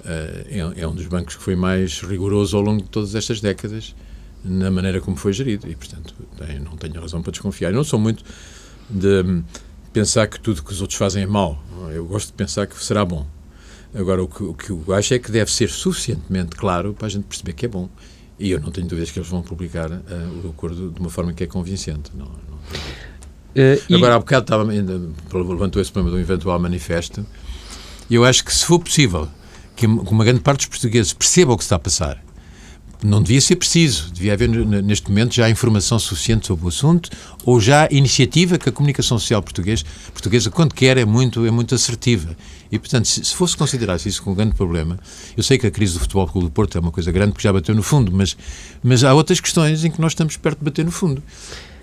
[0.00, 3.40] Uh, é, é, um dos bancos que foi mais rigoroso ao longo de todas estas
[3.40, 3.94] décadas
[4.42, 6.14] na maneira como foi gerido e, portanto,
[6.64, 7.70] não tenho razão para desconfiar.
[7.70, 8.24] Eu não sou muito
[8.88, 9.44] de hum,
[9.92, 11.62] pensar que tudo que os outros fazem é mau.
[11.92, 13.26] Eu gosto de pensar que será bom.
[13.94, 17.10] Agora, o que, o que eu acho é que deve ser suficientemente claro para a
[17.10, 17.88] gente perceber que é bom.
[18.38, 20.00] E eu não tenho dúvidas que eles vão publicar uh,
[20.44, 22.10] o acordo de uma forma que é convincente.
[22.14, 24.16] Não, não uh, Agora, e...
[24.16, 27.26] há bocado estava, levantou esse problema do eventual manifesto.
[28.10, 29.28] Eu acho que, se for possível
[29.76, 32.22] que uma grande parte dos portugueses perceba o que está a passar,
[33.02, 37.08] não devia ser preciso, devia haver neste momento já informação suficiente sobre o assunto
[37.44, 39.82] ou já iniciativa que a comunicação social português,
[40.12, 42.36] portuguesa, quando quer, é muito, é muito assertiva.
[42.70, 44.98] E, portanto, se, se fosse considerar-se isso como um grande problema,
[45.36, 47.46] eu sei que a crise do Futebol Clube do Porto é uma coisa grande porque
[47.46, 48.36] já bateu no fundo, mas,
[48.82, 51.22] mas há outras questões em que nós estamos perto de bater no fundo.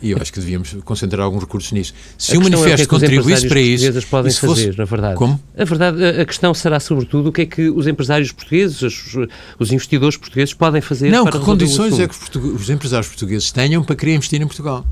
[0.02, 1.94] E eu acho que devíamos concentrar alguns recursos nisso.
[2.18, 4.08] Se o manifesto é que é contribuísse para isso.
[4.08, 4.78] podem fazer, fosse...
[4.78, 5.16] na verdade.
[5.16, 5.40] Como?
[5.58, 9.28] A verdade, a questão será, sobretudo, o que é que os empresários portugueses, os,
[9.58, 13.52] os investidores portugueses podem fazer não, para que condições é que os, os, empresários portugueses
[13.52, 14.86] tenham para querer investir em Portugal?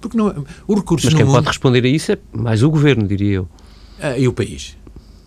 [0.00, 1.34] Porque não, o recurso Mas quem mundo...
[1.34, 3.48] pode responder a isso é mais o governo, diria eu.
[4.00, 4.76] Ah, e o país.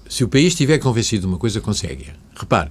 [0.08, 2.08] Se o país estiver convencido de uma coisa, consegue.
[2.36, 2.70] Repare,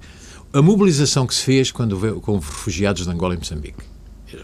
[0.53, 3.94] a mobilização que se fez quando veio com refugiados de Angola e Moçambique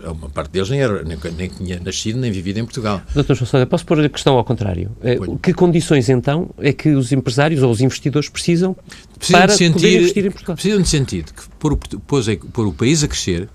[0.05, 3.03] uma parte deles nem, era, nem, nem tinha nascido nem vivido em Portugal.
[3.15, 4.91] Doutor João posso pôr a questão ao contrário?
[5.03, 8.77] É, que condições, então, é que os empresários ou os investidores precisam,
[9.19, 10.55] precisam para sentir, poder investir em Portugal?
[10.57, 13.49] Precisam de sentir que pôr o, pôr o país a crescer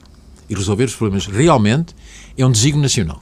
[0.49, 1.95] e resolver os problemas realmente
[2.37, 3.21] é um desígnio nacional.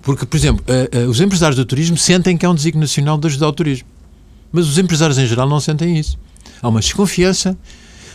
[0.00, 3.18] Porque, por exemplo, uh, uh, os empresários do turismo sentem que é um desígnio nacional
[3.18, 3.88] de ajudar o turismo.
[4.50, 6.18] Mas os empresários em geral não sentem isso.
[6.60, 7.56] Há uma desconfiança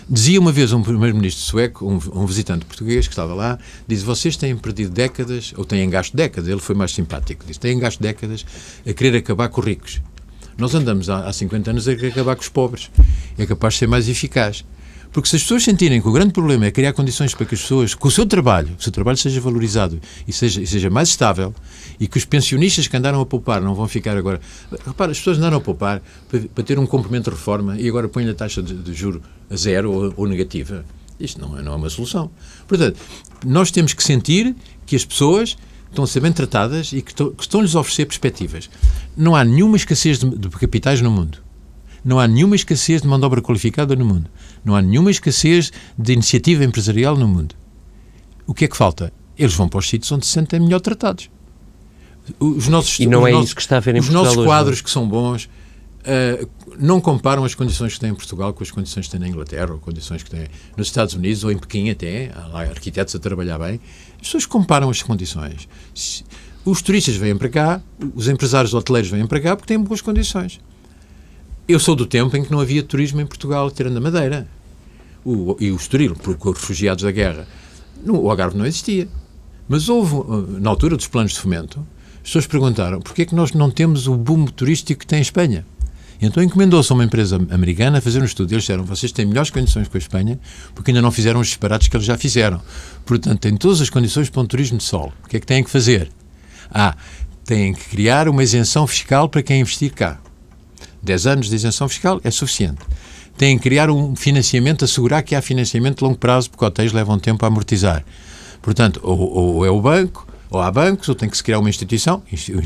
[0.10, 4.38] Dizia uma vez um primeiro-ministro sueco, um, um, visitante português que estava lá, diz: Vocês
[4.38, 8.46] têm perdido décadas, ou têm gasto décadas, ele foi mais simpático, diz: Têm gasto décadas
[8.88, 10.02] a querer acabar com os ricos.
[10.58, 12.90] Nós andamos há, há 50 anos a querer acabar com os pobres.
[13.38, 14.64] É capaz de ser mais eficaz.
[15.18, 17.62] Porque se as pessoas sentirem que o grande problema é criar condições para que as
[17.62, 20.92] pessoas, com o seu trabalho, que o seu trabalho seja valorizado e seja, e seja
[20.92, 21.56] mais estável,
[22.00, 24.40] e que os pensionistas que andaram a poupar não vão ficar agora.
[24.86, 28.08] Repara, as pessoas andaram a poupar para, para ter um complemento de reforma e agora
[28.08, 30.86] põem a taxa de, de juro a zero ou, ou, negativa.
[31.20, 32.30] Isto não é, não é uma solução.
[32.68, 33.00] Portanto,
[33.44, 34.56] nós temos que sentir
[34.86, 35.58] que as pessoas
[35.90, 38.70] estão a ser bem tratadas e que, que estão-lhes a oferecer perspectivas.
[39.18, 41.40] Não há nenhuma escassez de, de capitais no mundo.
[42.06, 44.30] Não há nenhuma escassez de mão de obra qualificada no mundo.
[44.68, 47.56] Não há nenhuma escassez de iniciativa empresarial no mundo.
[48.46, 49.14] O que é que falta?
[49.38, 51.30] Eles vão para os sítios onde se sentem melhor tratados.
[52.38, 54.82] Os nossos, e não é nossos, isso que está a ver em Os nossos quadros,
[54.82, 59.06] que são bons, uh, não comparam as condições que têm em Portugal com as condições
[59.06, 62.34] que têm na Inglaterra, ou condições que têm nos Estados Unidos, ou em Pequim até,
[62.36, 63.80] há lá arquitetos a trabalhar bem.
[64.16, 65.70] As pessoas comparam as condições.
[66.66, 67.82] Os turistas vêm para cá,
[68.14, 70.60] os empresários hoteleiros vêm para cá porque têm boas condições.
[71.70, 74.57] Eu sou do tempo em que não havia turismo em Portugal, tirando a Madeira.
[75.30, 77.46] O, e o Estoril, por, os refugiados da guerra.
[78.04, 79.10] No, o Algarve não existia.
[79.68, 83.36] Mas houve, uh, na altura dos planos de fomento, as pessoas perguntaram porquê é que
[83.36, 85.66] nós não temos o boom turístico que tem a Espanha.
[86.22, 88.52] Então encomendou-se a uma empresa americana a fazer um estudo.
[88.54, 90.40] Eles disseram: vocês têm melhores condições com a Espanha
[90.74, 92.62] porque ainda não fizeram os disparates que eles já fizeram.
[93.06, 95.12] Portanto, têm todas as condições para um turismo de sol.
[95.26, 96.10] O que é que têm que fazer?
[96.72, 96.96] Ah,
[97.44, 100.20] têm que criar uma isenção fiscal para quem investir cá.
[101.04, 102.80] 10 anos de isenção fiscal é suficiente.
[103.38, 107.20] Têm que criar um financiamento, assegurar que há financiamento de longo prazo, porque hotéis levam
[107.20, 108.04] tempo a amortizar.
[108.62, 111.70] Portanto, ou, ou é o banco, ou há bancos, ou tem que se criar uma
[111.70, 112.24] instituição,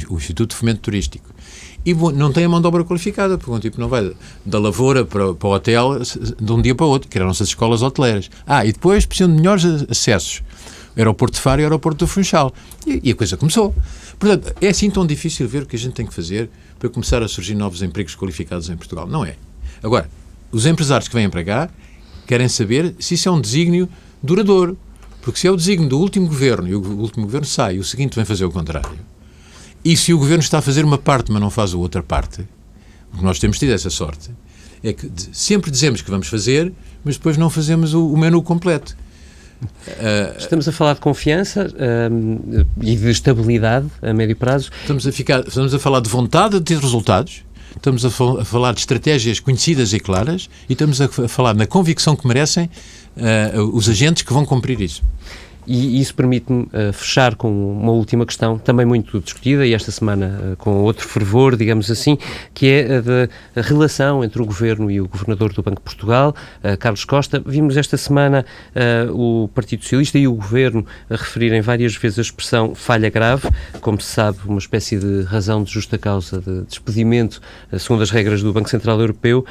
[0.09, 1.29] o Instituto de Fomento Turístico.
[1.85, 4.13] E não tem a mão de obra qualificada, porque um tipo não vai
[4.45, 5.99] da lavoura para, para o hotel
[6.39, 8.29] de um dia para o outro, criaram-se as escolas hoteleiras.
[8.45, 10.43] Ah, e depois precisam de melhores acessos.
[10.95, 12.53] Aeroporto de Faro e Aeroporto do Funchal.
[12.85, 13.73] E, e a coisa começou.
[14.19, 17.23] Portanto, é assim tão difícil ver o que a gente tem que fazer para começar
[17.23, 19.07] a surgir novos empregos qualificados em Portugal.
[19.07, 19.35] Não é.
[19.81, 20.07] Agora,
[20.51, 21.69] os empresários que vêm para cá
[22.27, 23.89] querem saber se isso é um desígnio
[24.21, 24.77] duradouro.
[25.21, 27.83] Porque se é o desígnio do último governo e o último governo sai e o
[27.83, 28.97] seguinte vem fazer o contrário,
[29.85, 32.43] e se o governo está a fazer uma parte, mas não faz a outra parte,
[33.21, 34.31] nós temos tido essa sorte,
[34.83, 36.73] é que sempre dizemos que vamos fazer,
[37.03, 38.97] mas depois não fazemos o, o menu completo.
[39.61, 44.71] Uh, estamos a falar de confiança uh, e de estabilidade a médio prazo.
[44.81, 47.43] Estamos a, ficar, estamos a falar de vontade de ter resultados,
[47.75, 51.65] estamos a, a falar de estratégias conhecidas e claras e estamos a, a falar na
[51.65, 52.69] convicção que merecem
[53.17, 55.03] uh, os agentes que vão cumprir isso.
[55.67, 60.53] E isso permite-me uh, fechar com uma última questão, também muito discutida, e esta semana
[60.53, 62.17] uh, com outro fervor, digamos assim,
[62.53, 66.35] que é a da relação entre o Governo e o Governador do Banco de Portugal,
[66.63, 67.41] uh, Carlos Costa.
[67.45, 68.45] Vimos esta semana
[69.13, 73.49] o Partido Socialista e o Governo a referirem várias vezes a expressão falha grave,
[73.81, 77.41] como se sabe, uma espécie de razão de justa causa de despedimento,
[77.77, 79.45] segundo as regras do Banco Central Europeu.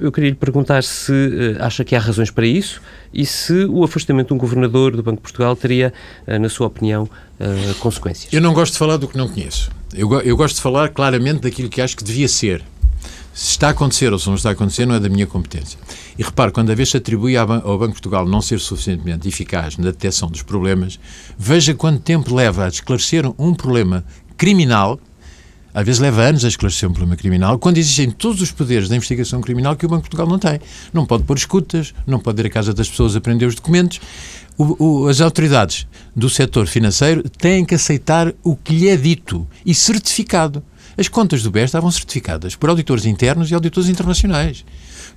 [0.00, 2.80] eu queria lhe perguntar se acha que há razões para isso
[3.12, 5.92] e se o afastamento de um Governador do Banco Portugal teria,
[6.26, 7.08] eh, na sua opinião,
[7.38, 8.32] eh, consequências?
[8.32, 9.70] Eu não gosto de falar do que não conheço.
[9.94, 12.62] Eu, eu gosto de falar claramente daquilo que acho que devia ser.
[13.32, 15.78] Se está a acontecer ou se não está a acontecer, não é da minha competência.
[16.18, 19.76] E repare, quando a vez se atribui ao Banco de Portugal não ser suficientemente eficaz
[19.78, 20.98] na detecção dos problemas,
[21.38, 24.04] veja quanto tempo leva a esclarecer um problema
[24.36, 24.98] criminal
[25.72, 28.96] às vezes leva anos a esclarecer um problema criminal, quando existem todos os poderes da
[28.96, 30.60] investigação criminal que o Banco de Portugal não tem.
[30.92, 34.00] Não pode pôr escutas, não pode ir à casa das pessoas aprender os documentos.
[34.58, 39.46] O, o, as autoridades do setor financeiro têm que aceitar o que lhe é dito
[39.64, 40.62] e certificado.
[40.98, 44.64] As contas do BES estavam certificadas por auditores internos e auditores internacionais.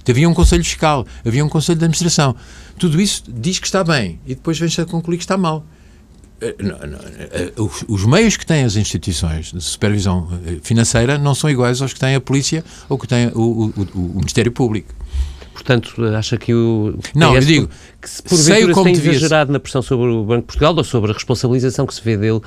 [0.07, 2.35] Havia um Conselho Fiscal, havia um Conselho de Administração.
[2.77, 5.65] Tudo isso diz que está bem e depois vem-se a concluir que está mal.
[6.43, 6.55] Eh,
[7.31, 7.53] eh,
[7.87, 11.99] os meios que têm as instituições de supervisão eh, financeira não são iguais aos que
[11.99, 14.93] tem a polícia ou que tem o, o, o Ministério Público.
[15.53, 16.99] Portanto, acha que o.
[17.15, 17.69] Não, eu digo.
[18.01, 21.11] Que se porventura se tem exagerado na pressão sobre o Banco de Portugal ou sobre
[21.11, 22.41] a responsabilização que se vê dele uh,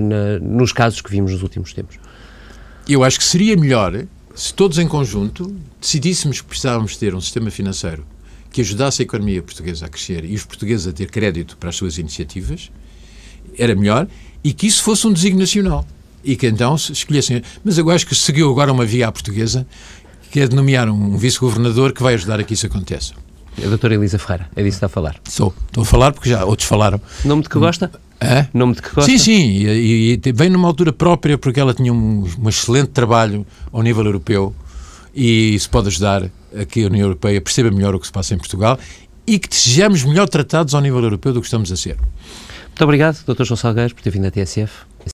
[0.00, 1.96] na, nos casos que vimos nos últimos tempos?
[2.88, 7.50] Eu acho que seria melhor se todos em conjunto decidíssemos que precisávamos ter um sistema
[7.50, 8.04] financeiro
[8.50, 11.76] que ajudasse a economia portuguesa a crescer e os portugueses a ter crédito para as
[11.76, 12.70] suas iniciativas
[13.58, 14.06] era melhor
[14.42, 15.86] e que isso fosse um desígnio nacional.
[16.24, 17.42] E que então se escolhessem.
[17.64, 19.66] Mas eu acho que seguiu agora uma via à portuguesa,
[20.30, 23.14] que é de nomear um vice-governador que vai ajudar a que isso aconteça.
[23.58, 25.16] A doutora Elisa Ferreira, é disso que está a falar?
[25.28, 25.54] Sou.
[25.66, 27.00] Estou a falar porque já outros falaram.
[27.24, 27.90] Nome de que gosta?
[28.18, 28.46] É?
[28.54, 29.10] Nome de que gosta?
[29.10, 29.66] Sim, sim.
[29.66, 34.04] E, e, vem numa altura própria porque ela tinha um, um excelente trabalho ao nível
[34.04, 34.54] europeu
[35.14, 38.34] e isso pode ajudar a que a União Europeia perceba melhor o que se passa
[38.34, 38.78] em Portugal
[39.26, 41.96] e que sejamos melhor tratados ao nível europeu do que estamos a ser.
[42.72, 43.44] Muito obrigado, Dr.
[43.44, 44.86] João Salgueiros, por ter vindo à TSF.